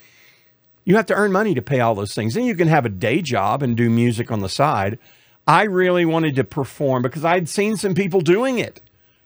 You 0.84 0.96
have 0.96 1.06
to 1.06 1.14
earn 1.14 1.30
money 1.30 1.54
to 1.54 1.62
pay 1.62 1.78
all 1.78 1.94
those 1.94 2.14
things. 2.14 2.34
Then 2.34 2.44
you 2.44 2.56
can 2.56 2.68
have 2.68 2.84
a 2.84 2.90
day 2.90 3.22
job 3.22 3.62
and 3.62 3.76
do 3.76 3.88
music 3.88 4.32
on 4.32 4.40
the 4.40 4.48
side. 4.48 4.98
I 5.46 5.62
really 5.62 6.04
wanted 6.04 6.34
to 6.36 6.44
perform 6.44 7.02
because 7.02 7.24
I'd 7.24 7.48
seen 7.48 7.76
some 7.76 7.94
people 7.94 8.20
doing 8.20 8.58
it 8.58 8.80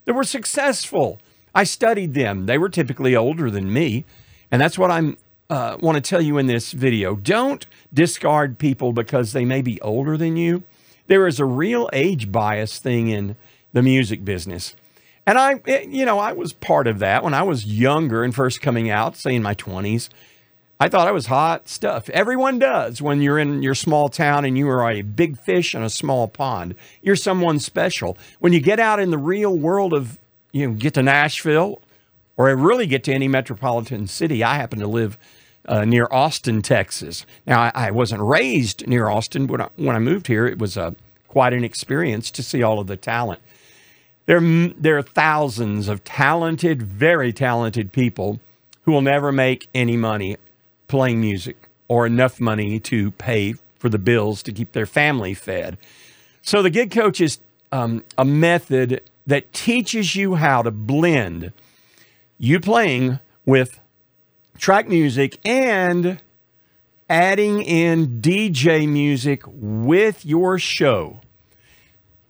that 0.06 0.14
were 0.14 0.24
successful. 0.24 1.18
I 1.54 1.64
studied 1.64 2.14
them. 2.14 2.46
They 2.46 2.58
were 2.58 2.68
typically 2.68 3.14
older 3.14 3.50
than 3.50 3.72
me. 3.72 4.04
And 4.50 4.60
that's 4.60 4.78
what 4.78 4.90
I'm 4.90 5.18
uh, 5.48 5.76
want 5.80 5.96
to 5.96 6.00
tell 6.00 6.20
you 6.20 6.38
in 6.38 6.46
this 6.46 6.72
video. 6.72 7.14
Don't 7.14 7.66
discard 7.92 8.58
people 8.58 8.92
because 8.92 9.32
they 9.32 9.44
may 9.44 9.62
be 9.62 9.80
older 9.80 10.16
than 10.16 10.36
you. 10.36 10.64
There 11.06 11.26
is 11.26 11.38
a 11.38 11.44
real 11.44 11.88
age 11.92 12.32
bias 12.32 12.78
thing 12.78 13.08
in 13.08 13.36
the 13.72 13.82
music 13.82 14.24
business. 14.24 14.74
And 15.24 15.38
I, 15.38 15.60
eh, 15.66 15.86
you 15.88 16.04
know, 16.04 16.18
I 16.18 16.32
was 16.32 16.52
part 16.52 16.86
of 16.86 16.98
that 17.00 17.22
when 17.22 17.34
I 17.34 17.42
was 17.42 17.64
younger 17.64 18.24
and 18.24 18.34
first 18.34 18.60
coming 18.60 18.90
out, 18.90 19.16
say 19.16 19.34
in 19.34 19.42
my 19.42 19.54
20s. 19.54 20.08
I 20.78 20.88
thought 20.88 21.08
I 21.08 21.12
was 21.12 21.26
hot 21.26 21.68
stuff. 21.68 22.10
Everyone 22.10 22.58
does 22.58 23.00
when 23.00 23.22
you're 23.22 23.38
in 23.38 23.62
your 23.62 23.74
small 23.74 24.10
town 24.10 24.44
and 24.44 24.58
you 24.58 24.68
are 24.68 24.90
a 24.90 25.00
big 25.00 25.38
fish 25.38 25.74
in 25.74 25.82
a 25.82 25.88
small 25.88 26.28
pond. 26.28 26.74
You're 27.00 27.16
someone 27.16 27.60
special. 27.60 28.18
When 28.40 28.52
you 28.52 28.60
get 28.60 28.78
out 28.78 29.00
in 29.00 29.10
the 29.10 29.18
real 29.18 29.56
world 29.56 29.94
of, 29.94 30.18
you 30.52 30.68
know, 30.68 30.74
get 30.74 30.94
to 30.94 31.02
Nashville 31.02 31.80
or 32.36 32.54
really 32.54 32.86
get 32.86 33.04
to 33.04 33.12
any 33.12 33.28
metropolitan 33.28 34.06
city. 34.06 34.44
I 34.44 34.56
happen 34.56 34.78
to 34.80 34.86
live 34.86 35.16
uh, 35.66 35.84
near 35.84 36.06
Austin, 36.10 36.62
Texas. 36.62 37.26
Now, 37.46 37.60
I, 37.60 37.72
I, 37.74 37.90
wasn't 37.90 38.22
raised 38.22 38.86
near 38.86 39.08
Austin, 39.08 39.46
but 39.46 39.52
when 39.52 39.60
I, 39.60 39.68
when 39.76 39.96
I 39.96 39.98
moved 39.98 40.28
here, 40.28 40.46
it 40.46 40.58
was 40.58 40.76
a, 40.76 40.94
quite 41.26 41.52
an 41.52 41.64
experience 41.64 42.30
to 42.32 42.42
see 42.42 42.62
all 42.62 42.78
of 42.78 42.86
the 42.86 42.96
talent. 42.96 43.40
There, 44.26 44.40
there 44.40 44.98
are 44.98 45.02
thousands 45.02 45.88
of 45.88 46.04
talented, 46.04 46.82
very 46.82 47.32
talented 47.32 47.92
people 47.92 48.40
who 48.82 48.92
will 48.92 49.02
never 49.02 49.32
make 49.32 49.68
any 49.74 49.96
money 49.96 50.36
playing 50.88 51.20
music 51.20 51.68
or 51.88 52.06
enough 52.06 52.40
money 52.40 52.80
to 52.80 53.10
pay 53.12 53.54
for 53.78 53.88
the 53.88 53.98
bills 53.98 54.42
to 54.42 54.52
keep 54.52 54.72
their 54.72 54.86
family 54.86 55.34
fed. 55.34 55.78
So 56.42 56.62
the 56.62 56.70
gig 56.70 56.90
coach 56.90 57.20
is 57.20 57.38
um, 57.72 58.04
a 58.16 58.24
method 58.24 59.02
that 59.26 59.52
teaches 59.52 60.14
you 60.14 60.36
how 60.36 60.62
to 60.62 60.70
blend 60.70 61.52
you 62.38 62.60
playing 62.60 63.18
with 63.44 63.80
track 64.58 64.88
music 64.88 65.38
and 65.44 66.20
adding 67.08 67.62
in 67.62 68.20
DJ 68.20 68.88
music 68.88 69.42
with 69.46 70.24
your 70.24 70.58
show. 70.58 71.20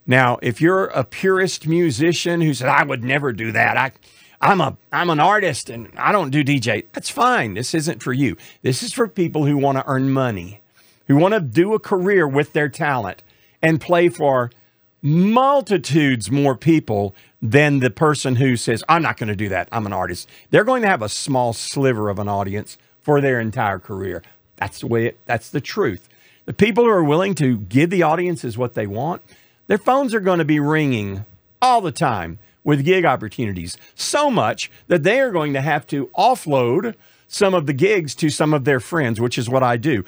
Now, 0.06 0.38
if 0.42 0.60
you're 0.60 0.86
a 0.86 1.02
purist 1.02 1.66
musician 1.66 2.40
who 2.40 2.54
said, 2.54 2.68
I 2.68 2.84
would 2.84 3.02
never 3.02 3.32
do 3.32 3.52
that, 3.52 3.76
I, 3.76 3.92
I'm 4.40 4.61
a 4.61 4.76
I'm 4.93 5.11
an 5.11 5.21
artist 5.21 5.71
and 5.71 5.90
I 5.97 6.12
don't 6.12 6.31
do 6.31 6.45
DJ. 6.45 6.85
That's 6.93 7.11
fine. 7.11 7.55
This 7.55 7.75
isn't 7.75 8.02
for 8.02 8.12
you. 8.12 8.37
This 8.62 8.83
is 8.83 8.93
for 8.93 9.09
people 9.09 9.47
who 9.47 9.57
want 9.57 9.78
to 9.78 9.85
earn 9.87 10.11
money, 10.11 10.61
who 11.07 11.16
want 11.16 11.35
to 11.35 11.40
do 11.40 11.75
a 11.75 11.78
career 11.78 12.28
with 12.28 12.52
their 12.52 12.69
talent 12.69 13.23
and 13.62 13.81
play 13.81 14.09
for 14.09 14.50
multitudes 15.02 16.31
more 16.31 16.57
people 16.57 17.14
than 17.40 17.81
the 17.81 17.90
person 17.90 18.37
who 18.37 18.57
says, 18.57 18.83
I'm 18.88 19.02
not 19.02 19.16
going 19.16 19.28
to 19.28 19.37
do 19.37 19.49
that. 19.50 19.69
I'm 19.71 19.87
an 19.87 19.93
artist. 19.93 20.28
They're 20.50 20.64
going 20.64 20.83
to 20.83 20.88
have 20.88 21.02
a 21.02 21.09
small 21.09 21.52
sliver 21.52 22.09
of 22.09 22.19
an 22.19 22.28
audience 22.28 22.76
for 23.00 23.21
their 23.21 23.40
entire 23.40 23.78
career. 23.78 24.23
That's 24.57 24.81
the 24.81 24.87
way 24.87 25.07
it, 25.07 25.19
that's 25.26 25.50
the 25.50 25.61
truth. 25.61 26.09
The 26.47 26.52
people 26.52 26.85
who 26.85 26.90
are 26.90 27.05
willing 27.05 27.35
to 27.37 27.59
give 27.59 27.90
the 27.90 28.02
audiences 28.02 28.59
what 28.59 28.75
they 28.75 28.87
want, 28.87 29.23
their 29.66 29.78
phones 29.78 30.14
are 30.14 30.21
going 30.21 30.38
to 30.38 30.45
be 30.45 30.61
ringing 30.61 31.25
all 31.61 31.81
the 31.81 31.93
time 31.93 32.38
with 32.66 32.85
gig 32.85 33.04
opportunities. 33.04 33.78
So 33.94 34.28
much 34.28 34.70
that 34.88 35.04
they 35.04 35.20
are 35.20 35.30
going 35.30 35.52
to 35.54 35.61
have 35.61 35.87
to 35.87 36.08
offload 36.18 36.96
some 37.28 37.54
of 37.54 37.66
the 37.66 37.73
gigs 37.73 38.14
to 38.16 38.28
some 38.28 38.52
of 38.52 38.64
their 38.64 38.80
friends, 38.80 39.20
which 39.20 39.38
is 39.38 39.49
what 39.49 39.62
I 39.62 39.76
do. 39.76 40.04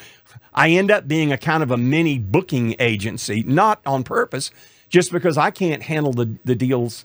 I 0.52 0.70
end 0.70 0.90
up 0.90 1.06
being 1.06 1.32
a 1.32 1.38
kind 1.38 1.62
of 1.62 1.70
a 1.70 1.76
mini 1.76 2.18
booking 2.18 2.74
agency, 2.80 3.44
not 3.46 3.80
on 3.86 4.02
purpose, 4.02 4.50
just 4.88 5.12
because 5.12 5.38
I 5.38 5.52
can't 5.52 5.84
handle 5.84 6.12
the, 6.12 6.36
the 6.44 6.56
deals, 6.56 7.04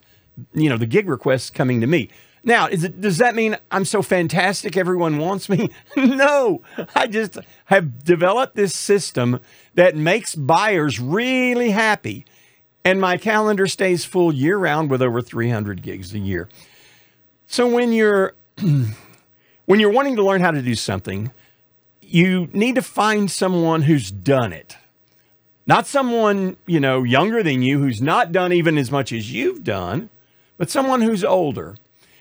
you 0.53 0.69
know, 0.69 0.77
the 0.77 0.88
gig 0.88 1.07
requests 1.07 1.51
coming 1.51 1.81
to 1.81 1.88
me. 1.88 2.10
Now, 2.43 2.65
it, 2.65 3.00
does 3.00 3.19
that 3.19 3.36
mean 3.36 3.55
I'm 3.69 3.86
so 3.86 4.01
fantastic 4.01 4.75
everyone 4.75 5.19
wants 5.19 5.50
me? 5.50 5.69
no, 5.95 6.62
I 6.95 7.05
just 7.05 7.38
have 7.65 8.03
developed 8.03 8.55
this 8.55 8.75
system 8.75 9.39
that 9.75 9.95
makes 9.95 10.33
buyers 10.33 11.00
really 11.00 11.69
happy. 11.69 12.25
And 12.86 13.00
my 13.00 13.18
calendar 13.18 13.68
stays 13.68 14.04
full 14.06 14.34
year 14.34 14.58
round 14.58 14.90
with 14.90 15.02
over 15.02 15.22
300 15.22 15.82
gigs 15.82 16.13
a 16.13 16.20
year. 16.20 16.50
So 17.48 17.68
when 17.68 17.94
you're 17.94 18.34
when 18.58 19.80
you're 19.80 19.92
wanting 19.92 20.16
to 20.18 20.24
learn 20.24 20.42
how 20.42 20.52
to 20.52 20.62
do 20.62 20.75
something, 20.75 21.32
you 22.02 22.50
need 22.54 22.75
to 22.75 22.82
find 22.82 23.32
someone 23.32 23.84
who's 23.84 24.12
done 24.12 24.54
it. 24.54 24.78
Not 25.66 25.88
someone, 25.88 26.58
you 26.66 26.80
know, 26.80 27.04
younger 27.04 27.42
than 27.42 27.62
you 27.62 27.80
who's 27.80 28.02
not 28.02 28.34
done 28.34 28.52
even 28.52 28.78
as 28.78 28.92
much 28.92 29.13
as 29.13 29.32
you've 29.32 29.63
done, 29.63 30.10
but 30.58 30.70
someone 30.70 31.02
who's 31.02 31.24
older 31.24 31.75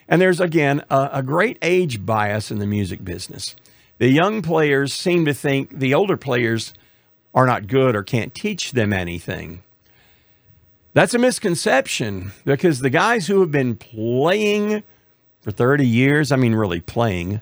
and 0.09 0.21
there's, 0.21 0.41
again, 0.41 0.83
a, 0.91 1.09
a 1.15 1.23
great 1.23 1.59
age 1.63 2.05
bias 2.05 2.51
in 2.51 2.59
the 2.59 2.67
music 2.67 3.05
business. 3.05 3.57
The 3.99 4.09
young 4.09 4.43
players 4.43 4.93
seem 4.93 5.25
to 5.25 5.35
think 5.35 5.79
the 5.79 5.95
older 5.95 6.17
players 6.17 6.75
are 7.35 7.47
not 7.47 7.67
good 7.67 7.97
or 7.97 8.03
can't 8.03 8.35
teach 8.35 8.73
them 8.73 8.93
anything. 8.93 9.63
That's 10.95 11.15
a 11.15 11.19
misconception 11.19 12.33
because 12.45 12.81
the 12.81 12.91
guys 12.91 13.27
who 13.27 13.41
have 13.41 13.51
been 13.51 13.77
playing 13.77 14.83
for 15.41 15.51
30 15.51 15.87
years, 15.87 16.31
I 16.31 16.37
mean, 16.37 16.55
really 16.55 16.81
playing, 16.81 17.41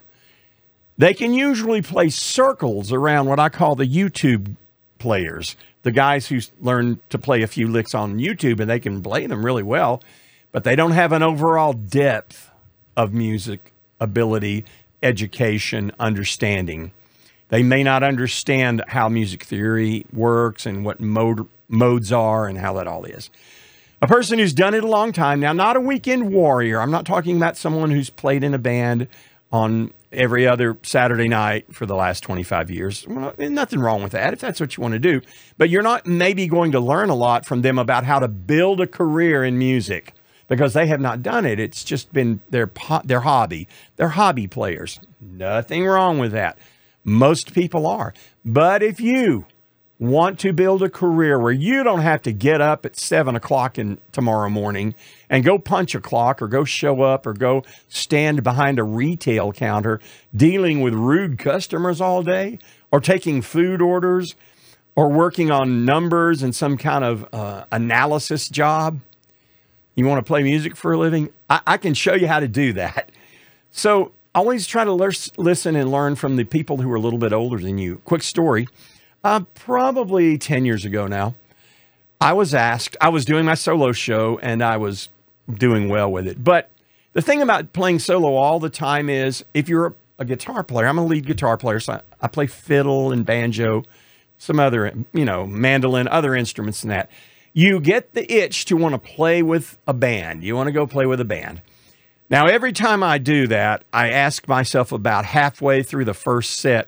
they 0.97 1.13
can 1.13 1.33
usually 1.33 1.81
play 1.81 2.09
circles 2.09 2.93
around 2.93 3.27
what 3.27 3.39
I 3.39 3.49
call 3.49 3.75
the 3.75 3.87
YouTube 3.87 4.55
players, 4.99 5.55
the 5.83 5.91
guys 5.91 6.27
who 6.27 6.39
learn 6.61 6.99
to 7.09 7.17
play 7.17 7.41
a 7.41 7.47
few 7.47 7.67
licks 7.67 7.93
on 7.93 8.19
YouTube 8.19 8.59
and 8.59 8.69
they 8.69 8.79
can 8.79 9.01
play 9.01 9.25
them 9.25 9.45
really 9.45 9.63
well, 9.63 10.01
but 10.51 10.63
they 10.63 10.75
don't 10.75 10.91
have 10.91 11.11
an 11.11 11.23
overall 11.23 11.73
depth 11.73 12.49
of 12.95 13.13
music 13.13 13.73
ability, 13.99 14.65
education, 15.03 15.91
understanding. 15.99 16.91
They 17.49 17.63
may 17.63 17.83
not 17.83 18.03
understand 18.03 18.83
how 18.87 19.09
music 19.09 19.43
theory 19.43 20.05
works 20.13 20.65
and 20.65 20.85
what 20.85 20.99
mode, 20.99 21.47
modes 21.71 22.11
are 22.11 22.47
and 22.47 22.57
how 22.57 22.73
that 22.73 22.87
all 22.87 23.05
is. 23.05 23.29
A 24.01 24.07
person 24.07 24.39
who's 24.39 24.53
done 24.53 24.73
it 24.73 24.83
a 24.83 24.87
long 24.87 25.11
time 25.11 25.39
now, 25.39 25.53
not 25.53 25.75
a 25.75 25.79
weekend 25.79 26.31
warrior. 26.31 26.81
I'm 26.81 26.91
not 26.91 27.05
talking 27.05 27.37
about 27.37 27.55
someone 27.55 27.91
who's 27.91 28.09
played 28.09 28.43
in 28.43 28.53
a 28.53 28.59
band 28.59 29.07
on 29.51 29.93
every 30.11 30.47
other 30.47 30.77
Saturday 30.83 31.27
night 31.27 31.73
for 31.73 31.85
the 31.85 31.95
last 31.95 32.21
25 32.21 32.71
years. 32.71 33.05
Well, 33.07 33.33
nothing 33.37 33.79
wrong 33.79 34.03
with 34.03 34.11
that 34.13 34.33
if 34.33 34.39
that's 34.39 34.59
what 34.59 34.75
you 34.75 34.81
want 34.81 34.93
to 34.93 34.99
do. 34.99 35.21
But 35.57 35.69
you're 35.69 35.83
not 35.83 36.07
maybe 36.07 36.47
going 36.47 36.71
to 36.71 36.79
learn 36.79 37.09
a 37.09 37.15
lot 37.15 37.45
from 37.45 37.61
them 37.61 37.77
about 37.77 38.05
how 38.05 38.19
to 38.19 38.27
build 38.27 38.81
a 38.81 38.87
career 38.87 39.43
in 39.43 39.57
music 39.57 40.13
because 40.47 40.73
they 40.73 40.87
have 40.87 40.99
not 40.99 41.21
done 41.21 41.45
it. 41.45 41.59
It's 41.59 41.83
just 41.83 42.11
been 42.11 42.41
their 42.49 42.69
their 43.05 43.21
hobby. 43.21 43.67
They're 43.95 44.09
hobby 44.09 44.47
players. 44.47 44.99
Nothing 45.19 45.85
wrong 45.85 46.17
with 46.17 46.31
that. 46.33 46.57
Most 47.03 47.53
people 47.53 47.87
are. 47.87 48.13
But 48.43 48.83
if 48.83 48.99
you 48.99 49.45
want 50.01 50.39
to 50.39 50.51
build 50.51 50.81
a 50.81 50.89
career 50.89 51.39
where 51.39 51.51
you 51.51 51.83
don't 51.83 52.01
have 52.01 52.23
to 52.23 52.31
get 52.31 52.59
up 52.59 52.87
at 52.87 52.97
seven 52.97 53.35
o'clock 53.35 53.77
in 53.77 53.99
tomorrow 54.11 54.49
morning 54.49 54.95
and 55.29 55.45
go 55.45 55.59
punch 55.59 55.93
a 55.93 56.01
clock 56.01 56.41
or 56.41 56.47
go 56.47 56.63
show 56.63 57.03
up 57.03 57.27
or 57.27 57.33
go 57.33 57.63
stand 57.87 58.41
behind 58.41 58.79
a 58.79 58.83
retail 58.83 59.53
counter 59.53 60.01
dealing 60.35 60.81
with 60.81 60.95
rude 60.95 61.37
customers 61.37 62.01
all 62.01 62.23
day 62.23 62.57
or 62.91 62.99
taking 62.99 63.43
food 63.43 63.79
orders 63.79 64.33
or 64.95 65.07
working 65.07 65.51
on 65.51 65.85
numbers 65.85 66.41
and 66.41 66.55
some 66.55 66.79
kind 66.79 67.05
of 67.05 67.31
uh, 67.31 67.63
analysis 67.71 68.49
job 68.49 68.99
you 69.93 70.07
want 70.07 70.17
to 70.17 70.27
play 70.27 70.41
music 70.41 70.75
for 70.75 70.93
a 70.93 70.97
living? 70.97 71.29
I, 71.47 71.61
I 71.67 71.77
can 71.77 71.93
show 71.93 72.15
you 72.15 72.25
how 72.25 72.39
to 72.39 72.47
do 72.47 72.73
that. 72.73 73.11
So 73.69 74.13
always 74.33 74.65
try 74.65 74.83
to 74.83 74.91
listen 74.93 75.75
and 75.75 75.91
learn 75.91 76.15
from 76.15 76.37
the 76.37 76.43
people 76.43 76.77
who 76.77 76.91
are 76.91 76.95
a 76.95 76.99
little 76.99 77.19
bit 77.19 77.33
older 77.33 77.59
than 77.59 77.77
you. 77.77 78.01
Quick 78.03 78.23
story. 78.23 78.67
Uh, 79.23 79.41
probably 79.53 80.37
10 80.37 80.65
years 80.65 80.83
ago 80.83 81.07
now, 81.07 81.35
I 82.19 82.33
was 82.33 82.53
asked, 82.53 82.97
I 82.99 83.09
was 83.09 83.25
doing 83.25 83.45
my 83.45 83.53
solo 83.53 83.91
show 83.91 84.39
and 84.41 84.63
I 84.63 84.77
was 84.77 85.09
doing 85.51 85.89
well 85.89 86.11
with 86.11 86.27
it. 86.27 86.43
But 86.43 86.69
the 87.13 87.21
thing 87.21 87.41
about 87.41 87.73
playing 87.73 87.99
solo 87.99 88.35
all 88.35 88.59
the 88.59 88.69
time 88.69 89.09
is 89.09 89.43
if 89.53 89.69
you're 89.69 89.87
a, 89.87 89.93
a 90.19 90.25
guitar 90.25 90.63
player, 90.63 90.87
I'm 90.87 90.97
a 90.97 91.05
lead 91.05 91.25
guitar 91.25 91.57
player, 91.57 91.79
so 91.79 91.93
I, 91.93 92.01
I 92.21 92.27
play 92.27 92.47
fiddle 92.47 93.11
and 93.11 93.25
banjo, 93.25 93.83
some 94.37 94.59
other, 94.59 94.93
you 95.13 95.25
know, 95.25 95.45
mandolin, 95.45 96.07
other 96.07 96.35
instruments 96.35 96.83
and 96.83 96.91
that 96.91 97.09
you 97.53 97.79
get 97.79 98.13
the 98.13 98.31
itch 98.31 98.65
to 98.65 98.77
want 98.77 98.93
to 98.93 98.99
play 98.99 99.43
with 99.43 99.77
a 99.87 99.93
band. 99.93 100.43
You 100.43 100.55
want 100.55 100.67
to 100.67 100.71
go 100.71 100.87
play 100.87 101.05
with 101.05 101.19
a 101.19 101.25
band. 101.25 101.61
Now, 102.29 102.47
every 102.47 102.71
time 102.71 103.03
I 103.03 103.17
do 103.17 103.47
that, 103.47 103.83
I 103.91 104.09
ask 104.09 104.47
myself 104.47 104.93
about 104.93 105.25
halfway 105.25 105.83
through 105.83 106.05
the 106.05 106.13
first 106.13 106.59
set, 106.59 106.87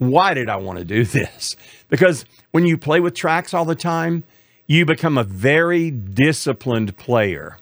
why 0.00 0.32
did 0.34 0.48
I 0.48 0.56
want 0.56 0.78
to 0.78 0.84
do 0.84 1.04
this? 1.18 1.56
Because 1.88 2.24
when 2.50 2.66
you 2.66 2.76
play 2.76 3.00
with 3.00 3.14
tracks 3.14 3.54
all 3.54 3.64
the 3.64 3.74
time, 3.74 4.24
you 4.66 4.84
become 4.84 5.18
a 5.18 5.24
very 5.24 5.90
disciplined 5.90 6.96
player. 6.96 7.58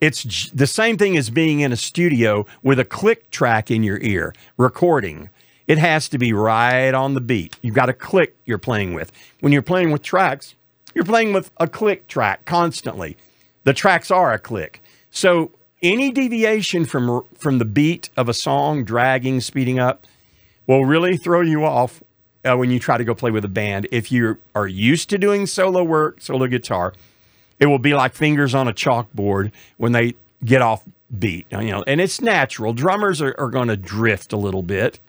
It's 0.00 0.50
the 0.50 0.66
same 0.66 0.96
thing 0.96 1.16
as 1.16 1.28
being 1.28 1.60
in 1.60 1.72
a 1.72 1.76
studio 1.76 2.46
with 2.62 2.78
a 2.78 2.84
click 2.84 3.30
track 3.30 3.70
in 3.70 3.82
your 3.82 3.98
ear, 3.98 4.32
recording. 4.56 5.30
It 5.66 5.78
has 5.78 6.08
to 6.10 6.18
be 6.18 6.32
right 6.32 6.94
on 6.94 7.14
the 7.14 7.20
beat. 7.20 7.56
You've 7.60 7.74
got 7.74 7.88
a 7.88 7.92
click 7.92 8.36
you're 8.44 8.58
playing 8.58 8.94
with. 8.94 9.12
When 9.40 9.52
you're 9.52 9.60
playing 9.60 9.90
with 9.90 10.02
tracks, 10.02 10.54
you're 10.94 11.04
playing 11.04 11.32
with 11.32 11.50
a 11.58 11.66
click 11.66 12.06
track 12.06 12.44
constantly. 12.44 13.16
The 13.64 13.74
tracks 13.74 14.10
are 14.10 14.32
a 14.32 14.38
click. 14.38 14.80
So 15.10 15.50
any 15.82 16.10
deviation 16.12 16.84
from 16.84 17.24
from 17.36 17.58
the 17.58 17.64
beat 17.64 18.08
of 18.16 18.28
a 18.28 18.34
song, 18.34 18.84
dragging, 18.84 19.40
speeding 19.40 19.78
up, 19.78 20.06
will 20.68 20.84
really 20.84 21.16
throw 21.16 21.40
you 21.40 21.64
off 21.64 22.02
uh, 22.44 22.56
when 22.56 22.70
you 22.70 22.78
try 22.78 22.96
to 22.96 23.04
go 23.04 23.14
play 23.14 23.32
with 23.32 23.44
a 23.44 23.48
band. 23.48 23.88
If 23.90 24.12
you 24.12 24.38
are 24.54 24.68
used 24.68 25.10
to 25.10 25.18
doing 25.18 25.46
solo 25.46 25.82
work, 25.82 26.20
solo 26.20 26.46
guitar, 26.46 26.94
it 27.58 27.66
will 27.66 27.80
be 27.80 27.94
like 27.94 28.14
fingers 28.14 28.54
on 28.54 28.68
a 28.68 28.72
chalkboard 28.72 29.50
when 29.78 29.90
they 29.90 30.14
get 30.44 30.62
off 30.62 30.84
beat. 31.18 31.46
You 31.50 31.72
know, 31.72 31.84
and 31.86 32.00
it's 32.00 32.20
natural. 32.20 32.72
Drummers 32.72 33.20
are, 33.20 33.34
are 33.38 33.50
going 33.50 33.68
to 33.68 33.76
drift 33.76 34.32
a 34.32 34.36
little 34.36 34.62
bit. 34.62 35.00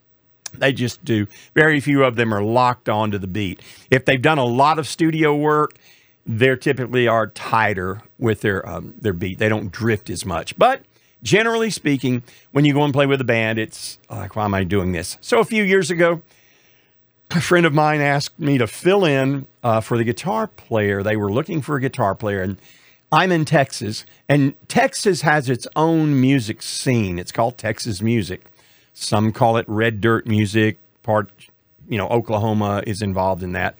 They 0.54 0.74
just 0.74 1.06
do. 1.06 1.28
Very 1.54 1.80
few 1.80 2.04
of 2.04 2.16
them 2.16 2.34
are 2.34 2.42
locked 2.42 2.90
onto 2.90 3.20
the 3.20 3.28
beat. 3.28 3.62
If 3.92 4.06
they've 4.06 4.22
done 4.22 4.40
a 4.40 4.46
lot 4.46 4.80
of 4.80 4.88
studio 4.88 5.36
work, 5.36 5.76
they're 6.26 6.56
typically 6.56 7.08
are 7.08 7.28
tighter 7.28 8.02
with 8.18 8.42
their 8.42 8.68
um, 8.68 8.96
their 9.00 9.14
beat. 9.14 9.38
They 9.38 9.50
don't 9.50 9.72
drift 9.72 10.10
as 10.10 10.26
much. 10.26 10.58
But 10.58 10.82
generally 11.24 11.70
speaking, 11.70 12.24
when 12.52 12.66
you 12.66 12.74
go 12.74 12.84
and 12.84 12.94
play 12.94 13.06
with 13.06 13.22
a 13.22 13.26
band, 13.26 13.60
it's 13.60 14.00
like, 14.10 14.36
why 14.36 14.46
am 14.46 14.54
I 14.54 14.64
doing 14.64 14.92
this? 14.92 15.18
So 15.22 15.40
a 15.40 15.46
few 15.46 15.64
years 15.64 15.92
ago, 15.92 16.22
a 17.32 17.42
friend 17.42 17.66
of 17.66 17.74
mine 17.74 18.02
asked 18.02 18.40
me 18.40 18.58
to 18.58 18.68
fill 18.68 19.06
in 19.06 19.48
uh, 19.64 19.82
for 19.82 19.98
the 19.98 20.04
guitar 20.04 20.48
player. 20.48 21.04
They 21.04 21.16
were 21.16 21.32
looking 21.32 21.62
for 21.62 21.76
a 21.76 21.82
guitar 21.82 22.16
player, 22.16 22.42
and 22.42 22.58
I'm 23.12 23.32
in 23.32 23.46
Texas, 23.46 24.06
and 24.28 24.56
Texas 24.68 25.22
has 25.22 25.50
its 25.50 25.68
own 25.76 26.20
music 26.20 26.62
scene. 26.62 27.20
It's 27.20 27.32
called 27.32 27.58
Texas 27.58 28.02
Music. 28.02 28.46
Some 28.94 29.32
call 29.32 29.58
it 29.58 29.66
red 29.68 30.02
dirt 30.02 30.28
music. 30.28 30.78
Part, 31.04 31.32
you 31.88 31.98
know, 31.98 32.08
Oklahoma 32.08 32.84
is 32.86 33.02
involved 33.02 33.42
in 33.42 33.54
that. 33.54 33.76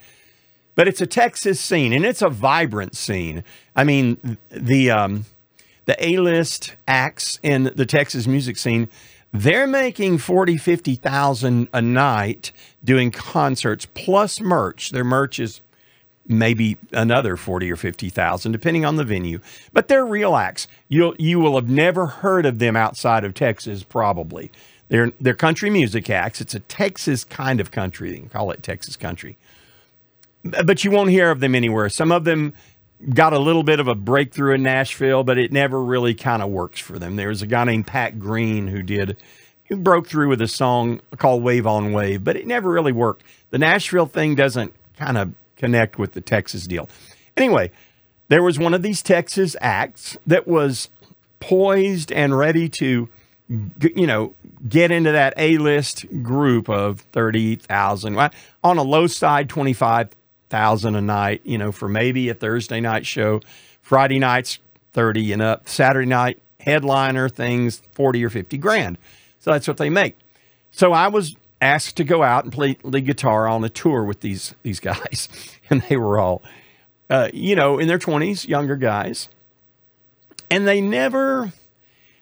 But 0.74 0.88
it's 0.88 1.00
a 1.00 1.06
Texas 1.06 1.60
scene, 1.60 1.92
and 1.92 2.04
it's 2.04 2.22
a 2.22 2.28
vibrant 2.28 2.96
scene. 2.96 3.44
I 3.76 3.84
mean, 3.84 4.38
the 4.50 4.90
um, 4.90 5.26
the 5.90 6.06
A-list 6.06 6.76
acts 6.86 7.40
in 7.42 7.72
the 7.74 7.84
Texas 7.84 8.28
music 8.28 8.56
scene, 8.56 8.88
they're 9.32 9.66
making 9.66 10.18
40, 10.18 10.56
50,000 10.56 11.68
a 11.72 11.82
night 11.82 12.52
doing 12.84 13.10
concerts 13.10 13.88
plus 13.92 14.40
merch. 14.40 14.90
Their 14.90 15.02
merch 15.02 15.40
is 15.40 15.60
maybe 16.28 16.78
another 16.92 17.36
40 17.36 17.72
or 17.72 17.74
50,000 17.74 18.52
depending 18.52 18.84
on 18.84 18.94
the 18.94 19.04
venue. 19.04 19.40
But 19.72 19.88
they're 19.88 20.06
real 20.06 20.36
acts. 20.36 20.68
You'll 20.88 21.16
you 21.18 21.40
will 21.40 21.56
have 21.56 21.68
never 21.68 22.06
heard 22.06 22.46
of 22.46 22.60
them 22.60 22.76
outside 22.76 23.24
of 23.24 23.34
Texas 23.34 23.82
probably. 23.82 24.52
They're 24.90 25.10
they're 25.20 25.34
country 25.34 25.70
music 25.70 26.08
acts. 26.08 26.40
It's 26.40 26.54
a 26.54 26.60
Texas 26.60 27.24
kind 27.24 27.58
of 27.58 27.72
country. 27.72 28.12
You 28.12 28.18
can 28.18 28.28
call 28.28 28.52
it 28.52 28.62
Texas 28.62 28.94
country. 28.94 29.38
But 30.44 30.84
you 30.84 30.92
won't 30.92 31.10
hear 31.10 31.32
of 31.32 31.40
them 31.40 31.56
anywhere. 31.56 31.88
Some 31.88 32.12
of 32.12 32.22
them 32.22 32.54
got 33.08 33.32
a 33.32 33.38
little 33.38 33.62
bit 33.62 33.80
of 33.80 33.88
a 33.88 33.94
breakthrough 33.94 34.54
in 34.54 34.62
Nashville, 34.62 35.24
but 35.24 35.38
it 35.38 35.52
never 35.52 35.82
really 35.82 36.14
kind 36.14 36.42
of 36.42 36.50
works 36.50 36.80
for 36.80 36.98
them. 36.98 37.16
There 37.16 37.28
was 37.28 37.42
a 37.42 37.46
guy 37.46 37.64
named 37.64 37.86
Pat 37.86 38.18
Green 38.18 38.66
who 38.66 38.82
did 38.82 39.16
who 39.68 39.76
broke 39.76 40.08
through 40.08 40.28
with 40.28 40.40
a 40.40 40.48
song 40.48 41.00
called 41.16 41.42
Wave 41.44 41.66
on 41.66 41.92
Wave, 41.92 42.24
but 42.24 42.36
it 42.36 42.46
never 42.46 42.70
really 42.70 42.92
worked. 42.92 43.22
The 43.50 43.58
Nashville 43.58 44.06
thing 44.06 44.34
doesn't 44.34 44.74
kind 44.96 45.16
of 45.16 45.32
connect 45.56 45.96
with 45.96 46.12
the 46.12 46.20
Texas 46.20 46.66
deal. 46.66 46.88
Anyway, 47.36 47.70
there 48.28 48.42
was 48.42 48.58
one 48.58 48.74
of 48.74 48.82
these 48.82 49.00
Texas 49.00 49.54
acts 49.60 50.16
that 50.26 50.48
was 50.48 50.88
poised 51.38 52.10
and 52.10 52.36
ready 52.36 52.68
to 52.68 53.08
you 53.94 54.06
know, 54.06 54.34
get 54.68 54.90
into 54.90 55.10
that 55.12 55.34
A 55.36 55.58
list 55.58 56.06
group 56.22 56.68
of 56.68 57.00
30,000. 57.12 58.16
On 58.62 58.78
a 58.78 58.82
low 58.82 59.06
side, 59.06 59.48
25,000 60.50 60.96
a 60.96 61.00
night, 61.00 61.40
you 61.44 61.56
know, 61.56 61.70
for 61.70 61.88
maybe 61.88 62.28
a 62.28 62.34
Thursday 62.34 62.80
night 62.80 63.06
show. 63.06 63.40
Friday 63.80 64.18
nights, 64.18 64.58
30 64.92 65.32
and 65.32 65.42
up. 65.42 65.68
Saturday 65.68 66.06
night, 66.06 66.40
headliner 66.58 67.28
things 67.28 67.82
40 67.92 68.24
or 68.24 68.30
50 68.30 68.58
grand. 68.58 68.98
So 69.38 69.52
that's 69.52 69.68
what 69.68 69.76
they 69.76 69.88
make. 69.88 70.16
So 70.72 70.92
I 70.92 71.08
was 71.08 71.36
asked 71.60 71.96
to 71.98 72.04
go 72.04 72.22
out 72.22 72.44
and 72.44 72.52
play 72.52 72.76
lead 72.82 73.06
guitar 73.06 73.46
on 73.46 73.62
a 73.64 73.68
tour 73.68 74.04
with 74.04 74.20
these 74.20 74.54
these 74.62 74.80
guys, 74.80 75.28
and 75.70 75.82
they 75.82 75.96
were 75.96 76.18
all, 76.18 76.42
uh, 77.08 77.28
you 77.32 77.54
know, 77.54 77.78
in 77.78 77.86
their 77.86 77.98
20s, 77.98 78.46
younger 78.48 78.76
guys, 78.76 79.28
and 80.50 80.66
they 80.66 80.80
never, 80.80 81.52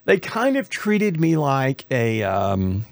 they 0.05 0.19
kind 0.19 0.57
of 0.57 0.69
treated 0.69 1.21
me 1.21 1.37
like 1.37 1.85
a, 1.91 2.23
um, 2.23 2.85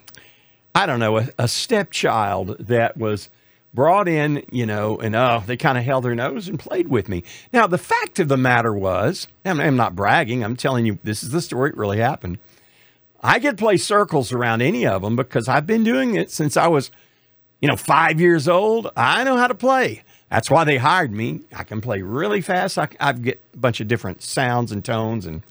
I 0.75 0.87
don't 0.87 1.01
know, 1.01 1.19
a, 1.19 1.29
a 1.39 1.49
stepchild 1.49 2.57
that 2.59 2.97
was 2.97 3.29
brought 3.77 4.09
in, 4.09 4.45
you 4.51 4.67
know, 4.67 4.99
and 4.99 5.15
oh, 5.15 5.45
they 5.47 5.57
kind 5.57 5.79
of 5.79 5.85
held 5.85 6.03
their 6.03 6.15
nose 6.17 6.49
and 6.49 6.59
played 6.59 6.89
with 6.89 7.09
me. 7.09 7.23
Now, 7.53 7.69
the 7.69 7.79
fact 7.79 8.19
of 8.19 8.27
the 8.27 8.37
matter 8.37 8.73
was, 8.73 9.29
I'm, 9.45 9.61
I'm 9.61 9.77
not 9.77 9.95
bragging, 9.95 10.43
I'm 10.43 10.57
telling 10.57 10.87
you, 10.87 10.99
this 11.05 11.23
is 11.23 11.31
the 11.31 11.41
story, 11.41 11.71
it 11.71 11.77
really 11.77 11.99
happened. 11.99 12.39
I 13.23 13.39
could 13.39 13.59
play 13.59 13.77
circles 13.77 14.33
around 14.33 14.63
any 14.63 14.87
of 14.87 15.03
them 15.03 15.15
because 15.15 15.47
I've 15.47 15.67
been 15.67 15.85
doing 15.85 16.17
it 16.17 16.31
since 16.31 16.57
I 16.57 16.67
was, 16.67 16.91
you 17.61 17.69
know, 17.69 17.77
five 17.77 18.21
years 18.21 18.49
old. 18.49 18.91
I 18.97 19.23
know 19.25 19.37
how 19.37 19.47
to 19.47 19.55
play. 19.55 20.03
That's 20.31 20.51
why 20.51 20.65
they 20.65 20.79
hired 20.79 21.13
me. 21.13 21.43
I 21.55 21.63
can 21.63 21.81
play 21.81 22.03
really 22.03 22.41
fast. 22.41 22.79
I, 22.79 22.89
I 22.99 23.13
get 23.13 23.41
a 23.55 23.59
bunch 23.59 23.81
of 23.81 23.89
different 23.89 24.23
sounds 24.23 24.73
and 24.73 24.85
tones 24.85 25.27
and 25.27 25.43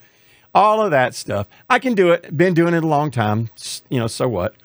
all 0.54 0.82
of 0.82 0.92
that 0.92 1.16
stuff. 1.16 1.48
I 1.70 1.80
can 1.80 1.94
do 1.94 2.12
it. 2.12 2.36
Been 2.36 2.54
doing 2.54 2.74
it 2.74 2.84
a 2.84 2.88
long 2.88 3.12
time. 3.12 3.50
You 3.90 4.00
know, 4.00 4.08
so 4.08 4.28
what? 4.28 4.56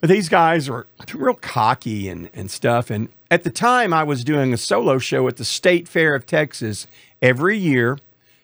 But 0.00 0.10
these 0.10 0.28
guys 0.28 0.68
are 0.68 0.86
real 1.12 1.34
cocky 1.34 2.08
and, 2.08 2.30
and 2.32 2.50
stuff. 2.50 2.90
And 2.90 3.08
at 3.30 3.44
the 3.44 3.50
time, 3.50 3.92
I 3.92 4.04
was 4.04 4.22
doing 4.22 4.52
a 4.52 4.56
solo 4.56 4.98
show 4.98 5.26
at 5.26 5.36
the 5.36 5.44
State 5.44 5.88
Fair 5.88 6.14
of 6.14 6.24
Texas 6.24 6.86
every 7.20 7.58
year, 7.58 7.98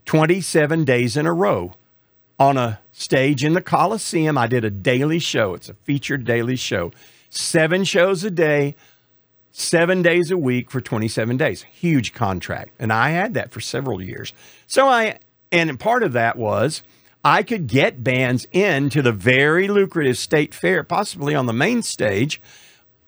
27 0.04 0.84
days 0.84 1.16
in 1.16 1.26
a 1.26 1.32
row 1.32 1.74
on 2.38 2.56
a 2.56 2.80
stage 2.92 3.44
in 3.44 3.52
the 3.52 3.62
Coliseum. 3.62 4.36
I 4.36 4.46
did 4.46 4.64
a 4.64 4.70
daily 4.70 5.20
show. 5.20 5.54
It's 5.54 5.68
a 5.68 5.74
featured 5.74 6.24
daily 6.24 6.56
show. 6.56 6.90
Seven 7.30 7.84
shows 7.84 8.24
a 8.24 8.30
day, 8.30 8.74
seven 9.52 10.02
days 10.02 10.30
a 10.30 10.36
week 10.36 10.70
for 10.70 10.80
27 10.80 11.36
days. 11.36 11.62
Huge 11.62 12.12
contract. 12.12 12.72
And 12.78 12.92
I 12.92 13.10
had 13.10 13.34
that 13.34 13.52
for 13.52 13.60
several 13.60 14.02
years. 14.02 14.32
So 14.66 14.88
I, 14.88 15.18
and 15.52 15.78
part 15.78 16.02
of 16.02 16.12
that 16.12 16.36
was 16.36 16.82
I 17.24 17.42
could 17.42 17.66
get 17.66 18.04
bands 18.04 18.46
into 18.52 19.00
the 19.00 19.12
very 19.12 19.66
lucrative 19.66 20.18
state 20.18 20.54
fair, 20.54 20.84
possibly 20.84 21.34
on 21.34 21.46
the 21.46 21.54
main 21.54 21.82
stage 21.82 22.40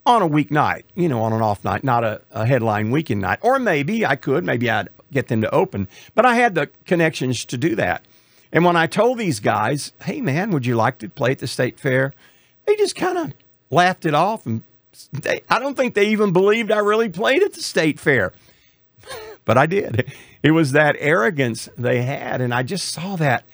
on 0.07 0.23
a 0.23 0.29
weeknight, 0.29 0.85
you 0.95 1.09
know, 1.09 1.21
on 1.21 1.35
an 1.35 1.43
off 1.43 1.65
night, 1.65 1.85
not 1.85 2.03
a, 2.03 2.23
a, 2.31 2.47
headline 2.47 2.91
weekend 2.91 3.21
night. 3.21 3.41
Or 3.43 3.59
maybe 3.59 4.07
I 4.07 4.17
could, 4.17 4.45
maybe 4.45 4.71
I'd 4.71 4.89
get 5.13 5.29
them 5.29 5.43
to 5.43 5.55
open, 5.55 5.89
but 6.15 6.25
I 6.25 6.37
had 6.37 6.55
the 6.55 6.69
connections 6.87 7.45
to 7.47 7.59
do 7.59 7.75
that. 7.75 8.07
And 8.53 8.65
when 8.65 8.77
I 8.77 8.87
told 8.87 9.19
these 9.19 9.41
guys, 9.41 9.93
hey 10.03 10.21
man, 10.21 10.51
would 10.53 10.65
you 10.65 10.77
like 10.77 10.99
to 10.99 11.09
play 11.09 11.33
at 11.33 11.41
the 11.41 11.47
state 11.47 11.79
fair? 11.79 12.15
They 12.67 12.77
just 12.77 12.97
kind 12.97 13.19
of 13.19 13.35
laughed 13.69 14.07
it 14.07 14.15
off. 14.15 14.47
And 14.47 14.63
they, 15.13 15.43
I 15.51 15.59
don't 15.59 15.77
think 15.77 15.95
they 15.95 16.09
even 16.09 16.33
believed 16.33 16.71
I 16.71 16.79
really 16.79 17.09
played 17.09 17.43
at 17.43 17.53
the 17.53 17.63
state 17.63 18.01
fair, 18.01 18.33
but 19.45 19.59
I 19.59 19.67
did. 19.67 20.11
It 20.43 20.53
was 20.53 20.73
that 20.73 20.97
arrogance 21.01 21.69
they 21.77 22.03
had. 22.03 22.41
And 22.41 22.55
I 22.55 22.63
just 22.63 22.89
saw 22.89 23.17
that 23.17 23.45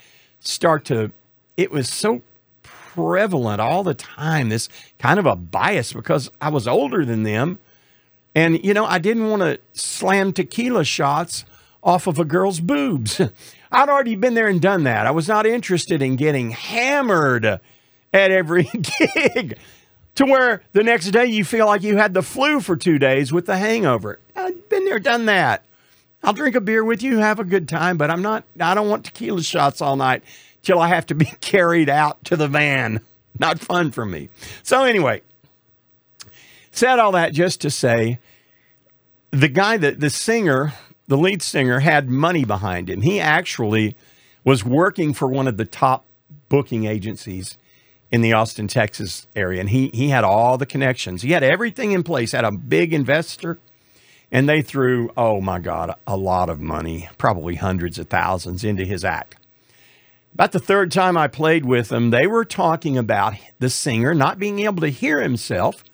start 0.43 0.85
to, 0.87 1.13
it 1.57 1.71
was 1.71 1.89
so 1.89 2.23
prevalent 2.63 3.61
all 3.61 3.83
the 3.83 3.95
time, 3.95 4.49
this 4.49 4.69
kind 4.99 5.19
of 5.19 5.27
a 5.27 5.37
bias 5.37 5.93
because 5.93 6.31
I 6.41 6.49
was 6.51 6.69
older 6.69 7.05
than 7.05 7.23
them. 7.23 7.59
And, 8.35 8.65
you 8.65 8.75
know, 8.75 8.85
I 8.85 8.99
didn't 8.99 9.29
want 9.29 9.43
to 9.43 9.59
slam 9.73 10.33
tequila 10.33 10.85
shots 10.85 11.45
off 11.83 12.07
of 12.07 12.19
a 12.19 12.25
girl's 12.25 12.61
boobs. 12.61 13.21
I'd 13.73 13.89
already 13.89 14.17
been 14.17 14.35
there 14.35 14.49
and 14.49 14.61
done 14.61 14.85
that. 14.85 15.07
I 15.07 15.11
was 15.11 15.29
not 15.29 15.47
interested 15.47 16.03
in 16.03 16.17
getting 16.17 16.51
hammered 16.51 17.45
at 17.45 18.31
every 18.31 18.65
gig 19.35 19.59
to 20.15 20.25
where 20.25 20.63
the 20.73 20.83
next 20.83 21.11
day 21.11 21.27
you 21.27 21.45
feel 21.45 21.67
like 21.67 21.83
you 21.83 21.97
had 21.97 22.15
the 22.15 22.23
flu 22.23 22.61
for 22.61 22.77
two 22.77 22.99
days 22.99 23.33
with 23.33 23.47
the 23.47 23.57
hangover. 23.57 24.19
I've 24.37 24.69
been 24.69 24.85
there, 24.85 24.99
done 24.99 25.27
that. 25.27 25.65
I'll 26.23 26.33
drink 26.33 26.55
a 26.55 26.61
beer 26.61 26.85
with 26.85 27.03
you, 27.03 27.19
have 27.19 27.41
a 27.41 27.45
good 27.45 27.69
time, 27.69 27.97
but 27.97 28.11
I'm 28.11 28.23
not, 28.23 28.45
I 28.61 28.75
don't 28.75 28.89
want 28.89 29.05
tequila 29.05 29.43
shots 29.43 29.81
all 29.81 29.97
night 29.97 30.23
till 30.63 30.79
I 30.79 30.89
have 30.89 31.07
to 31.07 31.15
be 31.15 31.25
carried 31.41 31.89
out 31.89 32.25
to 32.25 32.37
the 32.37 32.49
van. 32.49 33.01
Not 33.39 33.59
fun 33.59 33.91
for 33.91 34.05
me. 34.05 34.29
So, 34.63 34.85
anyway, 34.85 35.23
said 36.71 36.99
all 36.99 37.13
that 37.13 37.33
just 37.33 37.61
to 37.63 37.71
say 37.71 38.19
the 39.31 39.49
guy 39.49 39.77
that 39.79 40.01
the 40.01 40.11
singer, 40.11 40.75
the 41.09 41.17
lead 41.17 41.43
singer, 41.43 41.81
had 41.81 42.09
money 42.09 42.45
behind 42.45 42.91
him. 42.91 43.03
He 43.03 43.19
actually 43.19 43.97
was 44.45 44.65
working 44.65 45.15
for 45.15 45.27
one 45.27 45.49
of 45.49 45.57
the 45.57 45.65
top 45.65 46.07
booking 46.49 46.85
agencies 46.85 47.57
in 48.11 48.21
the 48.21 48.35
Austin, 48.35 48.69
Texas 48.69 49.27
area. 49.35 49.61
And 49.61 49.71
he, 49.71 49.89
he 49.95 50.11
had 50.11 50.23
all 50.23 50.59
the 50.59 50.67
connections. 50.67 51.23
He 51.23 51.33
had 51.33 51.43
everything 51.43 51.93
in 51.93 52.03
place, 52.03 52.33
had 52.33 52.45
a 52.45 52.53
big 52.53 52.93
investor 52.93 53.59
and 54.33 54.49
they 54.49 54.63
threw, 54.63 55.13
oh 55.15 55.43
my 55.43 55.61
God, 55.61 55.95
a 56.07 56.17
lot 56.17 56.49
of 56.49 56.59
money, 56.59 57.09
probably 57.19 57.57
hundreds 57.57 57.99
of 57.99 58.09
thousands 58.09 58.65
into 58.65 58.85
his 58.87 59.05
act. 59.05 59.37
About 60.33 60.53
the 60.53 60.59
third 60.59 60.91
time 60.91 61.19
I 61.19 61.29
played 61.29 61.67
with 61.67 61.91
them, 61.91 62.09
they 62.09 62.27
were 62.27 62.47
talking 62.47 62.97
about 62.97 63.35
the 63.59 63.69
singer 63.69 64.15
not 64.15 64.39
being 64.39 64.61
able 64.61 64.81
to 64.81 64.89
hear 64.89 65.21
himself. 65.21 65.85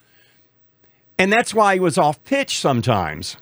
And 1.17 1.31
that's 1.33 1.53
why 1.53 1.73
he 1.73 1.81
was 1.81 1.97
off 1.97 2.23
pitch 2.23 2.57
sometimes. 2.57 3.35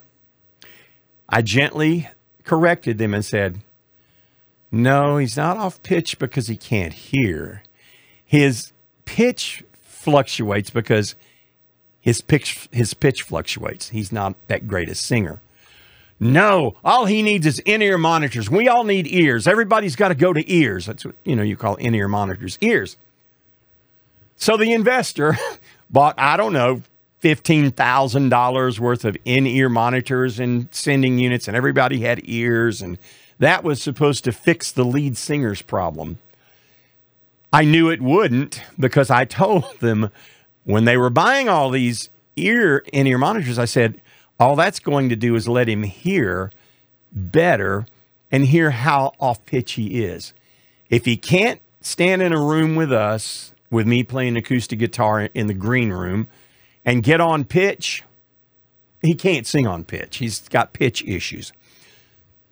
I 1.29 1.43
gently 1.43 2.10
corrected 2.43 2.97
them 2.97 3.13
and 3.13 3.23
said, 3.23 3.60
No, 4.71 5.17
he's 5.17 5.38
not 5.38 5.57
off 5.57 5.83
pitch 5.83 6.17
because 6.17 6.47
he 6.47 6.57
can't 6.57 6.93
hear. 6.93 7.62
His 8.25 8.73
pitch 9.05 9.63
fluctuates 9.73 10.71
because 10.71 11.13
his 12.07 12.21
pitch 12.21 12.69
his 12.71 12.93
pitch 12.93 13.23
fluctuates. 13.23 13.89
He's 13.89 14.13
not 14.13 14.35
that 14.47 14.65
great 14.65 14.87
a 14.87 14.95
singer. 14.95 15.41
No, 16.21 16.77
all 16.81 17.03
he 17.05 17.21
needs 17.21 17.45
is 17.45 17.59
in-ear 17.59 17.97
monitors. 17.97 18.49
We 18.49 18.69
all 18.69 18.85
need 18.85 19.07
ears. 19.07 19.45
Everybody's 19.45 19.97
got 19.97 20.07
to 20.07 20.15
go 20.15 20.31
to 20.31 20.41
ears. 20.49 20.85
That's 20.85 21.03
what 21.03 21.15
you 21.25 21.35
know 21.35 21.43
you 21.43 21.57
call 21.57 21.75
in-ear 21.75 22.07
monitors. 22.07 22.57
Ears. 22.61 22.95
So 24.37 24.55
the 24.55 24.71
investor 24.71 25.37
bought, 25.89 26.15
I 26.17 26.37
don't 26.37 26.53
know, 26.53 26.81
$15,000 27.21 28.79
worth 28.79 29.03
of 29.03 29.17
in-ear 29.25 29.67
monitors 29.67 30.39
and 30.39 30.69
sending 30.71 31.19
units 31.19 31.49
and 31.49 31.57
everybody 31.57 31.99
had 32.01 32.21
ears 32.23 32.81
and 32.81 32.97
that 33.39 33.65
was 33.65 33.81
supposed 33.81 34.23
to 34.23 34.31
fix 34.31 34.71
the 34.71 34.85
lead 34.85 35.17
singer's 35.17 35.61
problem. 35.61 36.19
I 37.51 37.65
knew 37.65 37.89
it 37.89 38.01
wouldn't 38.01 38.61
because 38.79 39.09
I 39.09 39.25
told 39.41 39.79
them 39.81 40.09
when 40.67 40.84
they 40.84 40.97
were 40.97 41.10
buying 41.10 41.47
all 41.47 41.69
these 41.69 42.10
ear 42.36 42.84
in 42.91 43.08
ear 43.08 43.17
monitors, 43.17 43.58
I 43.58 43.63
said, 43.63 44.01
all 44.38 44.58
that's 44.58 44.82
going 44.82 45.08
to 45.08 45.15
do 45.15 45.34
is 45.36 45.47
let 45.47 45.69
him 45.69 45.84
hear 45.84 46.51
better 47.13 47.86
and 48.30 48.45
hear 48.45 48.71
how 48.71 49.13
off 49.17 49.45
pitch 49.45 49.73
he 49.73 50.03
is. 50.03 50.34
If 50.89 51.06
he 51.06 51.15
can't 51.15 51.62
stand 51.80 52.21
in 52.21 52.34
a 52.34 52.41
room 52.41 52.75
with 52.75 52.91
us, 52.91 53.53
with 53.71 53.88
me 53.88 54.03
playing 54.03 54.36
acoustic 54.36 54.80
guitar 54.80 55.30
in 55.34 55.47
the 55.47 55.53
green 55.53 55.91
room, 55.91 56.27
and 56.84 57.01
get 57.01 57.21
on 57.21 57.45
pitch, 57.45 58.03
he 59.01 59.15
can't 59.15 59.47
sing 59.47 59.65
on 59.65 59.86
pitch. 59.86 60.17
He's 60.17 60.49
got 60.49 60.73
pitch 60.73 61.01
issues. 61.06 61.53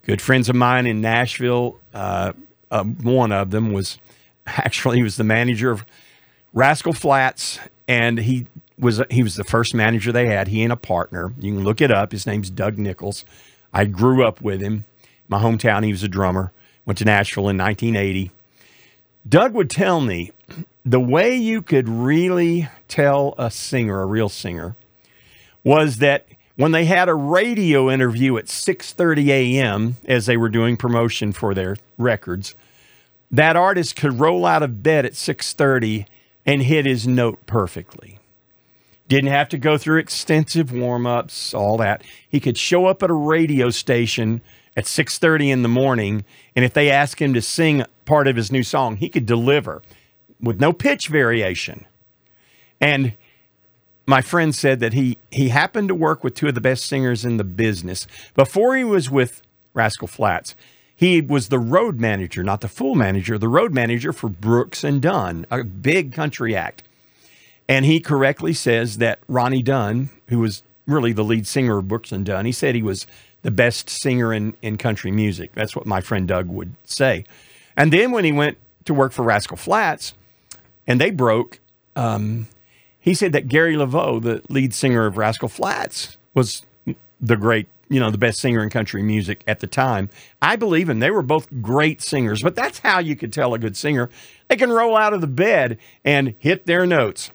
Good 0.04 0.21
friends 0.21 0.47
of 0.47 0.56
mine 0.56 0.88
in 0.88 1.01
Nashville, 1.01 1.80
uh, 1.93 2.32
uh, 2.71 2.86
one 2.86 3.34
of 3.34 3.51
them 3.51 3.73
was 3.73 3.99
actually 4.47 4.97
he 4.97 5.04
was 5.04 5.17
the 5.17 5.25
manager 5.25 5.69
of 5.69 5.84
Rascal 6.55 6.93
Flatts 6.93 7.59
and 7.85 8.17
he 8.17 8.47
was 8.79 9.01
he 9.11 9.21
was 9.21 9.35
the 9.35 9.43
first 9.43 9.75
manager 9.75 10.11
they 10.11 10.27
had. 10.27 10.47
He 10.47 10.63
and 10.63 10.73
a 10.73 10.77
partner. 10.77 11.33
You 11.37 11.53
can 11.53 11.63
look 11.63 11.81
it 11.81 11.91
up. 11.91 12.13
His 12.13 12.25
name's 12.25 12.49
Doug 12.49 12.77
Nichols. 12.77 13.25
I 13.73 13.85
grew 13.85 14.25
up 14.25 14.41
with 14.41 14.61
him. 14.61 14.85
My 15.27 15.39
hometown. 15.39 15.83
He 15.83 15.91
was 15.91 16.01
a 16.01 16.07
drummer. 16.07 16.51
Went 16.85 16.97
to 16.99 17.05
Nashville 17.05 17.49
in 17.49 17.57
1980. 17.57 18.31
Doug 19.27 19.53
would 19.53 19.69
tell 19.69 19.99
me 19.99 20.31
the 20.85 20.99
way 20.99 21.35
you 21.35 21.61
could 21.61 21.89
really 21.89 22.69
tell 22.87 23.35
a 23.37 23.51
singer, 23.51 24.01
a 24.01 24.05
real 24.05 24.29
singer, 24.29 24.75
was 25.63 25.97
that 25.97 26.27
when 26.55 26.71
they 26.71 26.85
had 26.85 27.09
a 27.09 27.15
radio 27.15 27.89
interview 27.89 28.37
at 28.37 28.45
6:30 28.45 29.27
a.m. 29.27 29.97
as 30.07 30.25
they 30.25 30.37
were 30.37 30.49
doing 30.49 30.77
promotion 30.77 31.33
for 31.33 31.53
their 31.53 31.75
records, 31.97 32.55
that 33.29 33.57
artist 33.57 33.97
could 33.97 34.21
roll 34.21 34.45
out 34.45 34.63
of 34.63 34.81
bed 34.81 35.05
at 35.05 35.13
6:30 35.13 36.05
and 36.45 36.63
hit 36.63 36.86
his 36.86 37.08
note 37.08 37.45
perfectly. 37.45 38.19
Didn't 39.08 39.31
have 39.31 39.49
to 39.49 39.58
go 39.58 39.77
through 39.77 39.99
extensive 39.99 40.71
warm-ups, 40.71 41.53
all 41.53 41.77
that. 41.77 42.03
He 42.27 42.39
could 42.39 42.58
show 42.58 42.86
up 42.88 43.03
at 43.03 43.10
a 43.10 43.13
radio 43.13 43.69
station 43.69 44.41
at 44.75 44.86
6:30 44.86 45.51
in 45.51 45.62
the 45.62 45.69
morning 45.69 46.25
and 46.55 46.65
if 46.65 46.73
they 46.73 46.89
asked 46.89 47.21
him 47.21 47.34
to 47.34 47.41
sing 47.41 47.84
part 48.05 48.27
of 48.27 48.36
his 48.36 48.51
new 48.51 48.63
song, 48.63 48.97
he 48.97 49.10
could 49.10 49.25
deliver 49.25 49.81
with 50.39 50.60
no 50.60 50.73
pitch 50.73 51.08
variation. 51.08 51.86
And 52.79 53.13
my 54.05 54.21
friend 54.21 54.53
said 54.53 54.79
that 54.79 54.93
he 54.93 55.17
he 55.31 55.49
happened 55.49 55.88
to 55.89 55.95
work 55.95 56.23
with 56.23 56.36
two 56.36 56.47
of 56.47 56.55
the 56.55 56.62
best 56.62 56.86
singers 56.86 57.25
in 57.25 57.38
the 57.38 57.43
business. 57.43 58.08
Before 58.36 58.75
he 58.75 58.84
was 58.84 59.10
with 59.10 59.41
Rascal 59.73 60.08
Flatts, 60.08 60.55
He 60.95 61.21
was 61.21 61.49
the 61.49 61.60
road 61.60 61.99
manager, 61.99 62.43
not 62.43 62.62
the 62.62 62.67
full 62.67 62.95
manager, 62.95 63.38
the 63.38 63.49
road 63.49 63.73
manager 63.73 64.13
for 64.13 64.29
Brooks 64.29 64.84
and 64.84 65.01
Dunn, 65.01 65.45
a 65.51 65.63
big 65.63 66.13
country 66.13 66.55
act. 66.55 66.84
And 67.67 67.86
he 67.86 67.99
correctly 67.99 68.53
says 68.53 68.97
that 68.99 69.19
Ronnie 69.27 69.63
Dunn, 69.63 70.10
who 70.29 70.39
was 70.39 70.63
really 70.88 71.12
the 71.12 71.23
lead 71.23 71.47
singer 71.47 71.79
of 71.79 71.88
Brooks 71.88 72.12
and 72.12 72.25
Dunn, 72.25 72.45
he 72.45 72.51
said 72.51 72.75
he 72.75 72.84
was 72.84 73.08
the 73.41 73.51
best 73.51 73.89
singer 73.89 74.34
in, 74.34 74.55
in 74.62 74.77
country 74.77 75.12
music. 75.12 75.51
That's 75.53 75.75
what 75.75 75.86
my 75.86 76.01
friend 76.01 76.27
Doug 76.27 76.47
would 76.47 76.75
say. 76.84 77.25
And 77.75 77.91
then 77.91 78.12
when 78.12 78.23
he 78.23 78.31
went 78.31 78.58
to 78.86 78.93
work 78.93 79.12
for 79.12 79.23
Rascal 79.23 79.58
Flatts 79.58 80.13
and 80.88 81.01
they 81.01 81.12
broke, 81.12 81.60
um, 81.95 82.47
he 82.99 83.13
said 83.13 83.34
that 83.34 83.47
Gary 83.47 83.75
LeVox, 83.75 84.21
the 84.23 84.41
lead 84.49 84.73
singer 84.73 85.05
of 85.05 85.17
Rascal 85.17 85.49
Flatts, 85.49 86.17
was 86.34 86.63
the 87.21 87.36
great, 87.36 87.67
you 87.89 88.00
know, 88.00 88.10
the 88.12 88.17
best 88.17 88.39
singer 88.39 88.63
in 88.63 88.69
country 88.69 89.04
music 89.04 89.43
at 89.48 89.60
the 89.60 89.67
time. 89.67 90.10
I 90.41 90.56
believe 90.56 90.89
him. 90.89 91.00
They 91.00 91.12
were 91.12 91.21
both 91.21 91.48
great 91.62 92.02
singers, 92.02 92.41
but 92.41 92.56
that's 92.56 92.80
how 92.80 93.00
you 93.00 93.15
could 93.15 93.32
tell 93.32 93.54
a 93.54 93.60
good 93.60 93.78
singer. 93.78 94.10
They 94.48 94.56
can 94.56 94.71
roll 94.71 94.95
out 94.95 95.13
of 95.13 95.21
the 95.21 95.28
bed 95.28 95.78
and 96.04 96.36
hit 96.39 96.65
their 96.65 96.86
notes. 96.86 97.32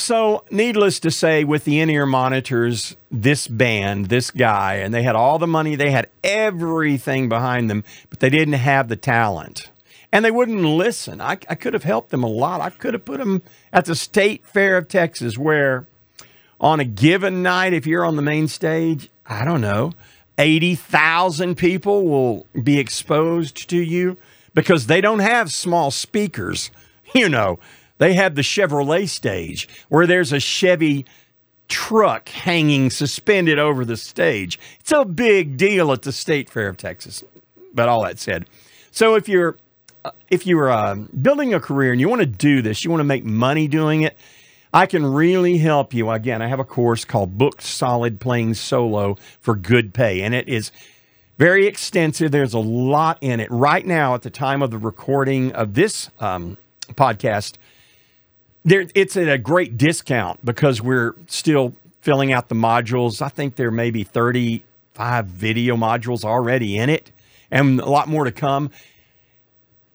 So, 0.00 0.44
needless 0.48 1.00
to 1.00 1.10
say, 1.10 1.42
with 1.42 1.64
the 1.64 1.80
in 1.80 1.90
ear 1.90 2.06
monitors, 2.06 2.96
this 3.10 3.48
band, 3.48 4.06
this 4.06 4.30
guy, 4.30 4.74
and 4.76 4.94
they 4.94 5.02
had 5.02 5.16
all 5.16 5.40
the 5.40 5.46
money, 5.48 5.74
they 5.74 5.90
had 5.90 6.08
everything 6.22 7.28
behind 7.28 7.68
them, 7.68 7.82
but 8.08 8.20
they 8.20 8.30
didn't 8.30 8.54
have 8.54 8.86
the 8.86 8.94
talent. 8.94 9.70
And 10.12 10.24
they 10.24 10.30
wouldn't 10.30 10.62
listen. 10.62 11.20
I, 11.20 11.32
I 11.48 11.56
could 11.56 11.74
have 11.74 11.82
helped 11.82 12.10
them 12.10 12.22
a 12.22 12.28
lot. 12.28 12.60
I 12.60 12.70
could 12.70 12.94
have 12.94 13.04
put 13.04 13.18
them 13.18 13.42
at 13.72 13.86
the 13.86 13.96
State 13.96 14.46
Fair 14.46 14.76
of 14.76 14.86
Texas, 14.86 15.36
where 15.36 15.88
on 16.60 16.80
a 16.80 16.84
given 16.84 17.42
night, 17.42 17.72
if 17.72 17.86
you're 17.86 18.04
on 18.04 18.16
the 18.16 18.22
main 18.22 18.48
stage, 18.48 19.10
I 19.26 19.44
don't 19.44 19.60
know, 19.60 19.92
80,000 20.38 21.56
people 21.56 22.06
will 22.06 22.46
be 22.62 22.78
exposed 22.78 23.68
to 23.70 23.76
you 23.76 24.16
because 24.54 24.86
they 24.86 25.00
don't 25.00 25.20
have 25.20 25.52
small 25.52 25.90
speakers, 25.90 26.70
you 27.14 27.28
know 27.28 27.58
they 27.98 28.14
have 28.14 28.34
the 28.34 28.42
Chevrolet 28.42 29.08
stage 29.08 29.68
where 29.88 30.06
there's 30.06 30.32
a 30.32 30.40
Chevy 30.40 31.04
truck 31.68 32.28
hanging 32.30 32.90
suspended 32.90 33.58
over 33.58 33.84
the 33.84 33.96
stage. 33.96 34.58
It's 34.80 34.92
a 34.92 35.04
big 35.04 35.56
deal 35.56 35.92
at 35.92 36.02
the 36.02 36.12
State 36.12 36.48
Fair 36.48 36.68
of 36.68 36.76
Texas. 36.76 37.22
But 37.74 37.88
all 37.88 38.02
that 38.04 38.18
said, 38.18 38.46
so 38.90 39.14
if 39.14 39.28
you're 39.28 39.56
uh, 40.04 40.12
if 40.30 40.46
you're 40.46 40.70
uh, 40.70 40.94
building 40.94 41.52
a 41.52 41.60
career 41.60 41.92
and 41.92 42.00
you 42.00 42.08
want 42.08 42.20
to 42.20 42.26
do 42.26 42.62
this, 42.62 42.84
you 42.84 42.90
want 42.90 43.00
to 43.00 43.04
make 43.04 43.24
money 43.24 43.68
doing 43.68 44.02
it, 44.02 44.16
I 44.72 44.86
can 44.86 45.04
really 45.04 45.58
help 45.58 45.94
you. 45.94 46.10
Again, 46.10 46.42
I 46.42 46.48
have 46.48 46.60
a 46.60 46.64
course 46.64 47.04
called 47.04 47.38
Book 47.38 47.62
Solid 47.62 48.20
Playing 48.20 48.54
Solo 48.54 49.16
for 49.40 49.56
good 49.56 49.94
pay, 49.94 50.22
and 50.22 50.34
it 50.34 50.48
is 50.48 50.70
very 51.38 51.66
extensive. 51.66 52.32
There's 52.32 52.54
a 52.54 52.58
lot 52.58 53.18
in 53.20 53.40
it. 53.40 53.50
Right 53.50 53.86
now, 53.86 54.14
at 54.14 54.22
the 54.22 54.30
time 54.30 54.60
of 54.60 54.70
the 54.70 54.78
recording 54.78 55.52
of 55.52 55.74
this 55.74 56.10
um, 56.20 56.58
podcast, 56.90 57.56
there, 58.64 58.86
it's 58.94 59.16
at 59.16 59.28
a 59.28 59.38
great 59.38 59.78
discount 59.78 60.44
because 60.44 60.82
we're 60.82 61.14
still 61.28 61.74
filling 62.02 62.32
out 62.32 62.48
the 62.48 62.54
modules. 62.54 63.22
I 63.22 63.28
think 63.28 63.56
there 63.56 63.70
may 63.70 63.90
be 63.90 64.04
35 64.04 65.26
video 65.26 65.76
modules 65.76 66.24
already 66.24 66.76
in 66.76 66.90
it 66.90 67.10
and 67.50 67.80
a 67.80 67.88
lot 67.88 68.08
more 68.08 68.24
to 68.24 68.32
come. 68.32 68.70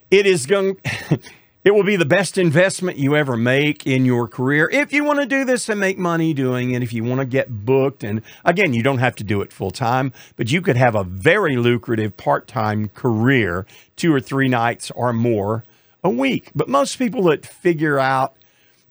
It 0.10 0.26
is 0.26 0.46
going 0.46 0.78
it 1.63 1.73
will 1.73 1.84
be 1.84 1.95
the 1.95 2.06
best 2.06 2.38
investment 2.38 2.97
you 2.97 3.15
ever 3.15 3.38
make 3.38 3.88
in 3.88 4.06
your 4.06 4.28
career 4.28 4.69
if 4.71 4.91
you 4.91 5.04
want 5.04 5.19
to 5.19 5.26
do 5.26 5.45
this 5.45 5.69
and 5.69 5.80
make 5.80 5.97
money 5.97 6.34
doing 6.34 6.71
it, 6.71 6.84
if 6.84 6.91
you 6.91 7.04
want 7.04 7.19
to 7.19 7.26
get 7.26 7.65
booked 7.65 8.04
and 8.04 8.21
again, 8.43 8.73
you 8.73 8.84
don't 8.84 8.97
have 8.97 9.15
to 9.15 9.23
do 9.23 9.41
it 9.41 9.54
full 9.54 9.71
time, 9.71 10.12
but 10.36 10.52
you 10.52 10.62
could 10.62 10.78
have 10.78 10.95
a 10.95 11.04
very 11.04 11.56
lucrative 11.56 12.17
part-time 12.17 12.89
career, 12.89 13.65
two 13.95 14.13
or 14.13 14.19
three 14.19 14.47
nights 14.47 14.91
or 14.91 15.13
more 15.13 15.63
a 16.04 16.10
week. 16.10 16.52
But 16.54 16.67
most 16.67 16.97
people 16.97 17.23
that 17.23 17.45
figure 17.45 17.99
out 17.99 18.36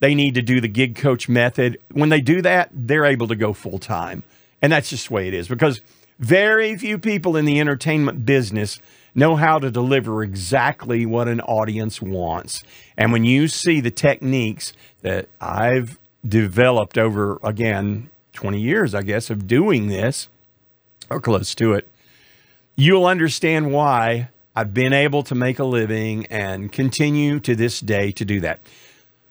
they 0.01 0.15
need 0.17 0.35
to 0.35 0.43
do 0.43 0.61
the 0.61 0.69
gig 0.69 0.97
coach 0.97 1.29
method. 1.29 1.79
When 1.93 2.09
they 2.09 2.21
do 2.21 2.43
that, 2.43 2.71
they're 2.73 3.05
able 3.05 3.29
to 3.29 3.37
go 3.37 3.53
full 3.53 3.79
time. 3.79 4.25
And 4.61 4.73
that's 4.73 4.91
just 4.91 5.09
the 5.09 5.15
way 5.15 5.29
it 5.29 5.35
is 5.35 5.47
because 5.47 5.81
very 6.19 6.77
few 6.77 6.99
people 6.99 7.37
in 7.37 7.45
the 7.45 7.61
entertainment 7.61 8.25
business 8.27 8.81
know 9.15 9.37
how 9.37 9.59
to 9.59 9.71
deliver 9.71 10.23
exactly 10.23 11.05
what 11.07 11.29
an 11.29 11.41
audience 11.43 12.01
wants. 12.01 12.63
And 12.97 13.13
when 13.13 13.25
you 13.25 13.49
see 13.49 13.81
the 13.81 13.91
techniques 13.91 14.73
that 15.03 15.29
I've 15.41 15.99
developed 16.27 16.99
over, 16.99 17.39
again, 17.43 18.11
20 18.33 18.61
years, 18.61 18.95
I 18.95 19.03
guess, 19.03 19.31
of 19.31 19.47
doing 19.47 19.89
this 19.89 20.29
or 21.11 21.21
close 21.21 21.55
to 21.57 21.75
it, 21.75 21.89
you'll 22.77 23.07
understand 23.07 23.73
why 23.73 24.31
I've 24.55 24.75
been 24.75 24.93
able 24.93 25.23
to 25.25 25.35
make 25.35 25.59
a 25.59 25.65
living 25.65 26.27
and 26.27 26.73
continue 26.73 27.41
to 27.41 27.55
this 27.55 27.81
day 27.81 28.13
to 28.13 28.25
do 28.25 28.41
that. 28.41 28.61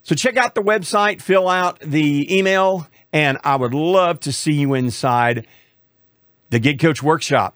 So 0.03 0.15
check 0.15 0.35
out 0.35 0.55
the 0.55 0.63
website, 0.63 1.21
fill 1.21 1.47
out 1.47 1.79
the 1.79 2.35
email, 2.35 2.87
and 3.13 3.37
I 3.43 3.55
would 3.55 3.73
love 3.73 4.19
to 4.21 4.31
see 4.31 4.53
you 4.53 4.73
inside 4.73 5.45
the 6.49 6.59
Gig 6.59 6.79
Coach 6.79 7.03
Workshop. 7.03 7.55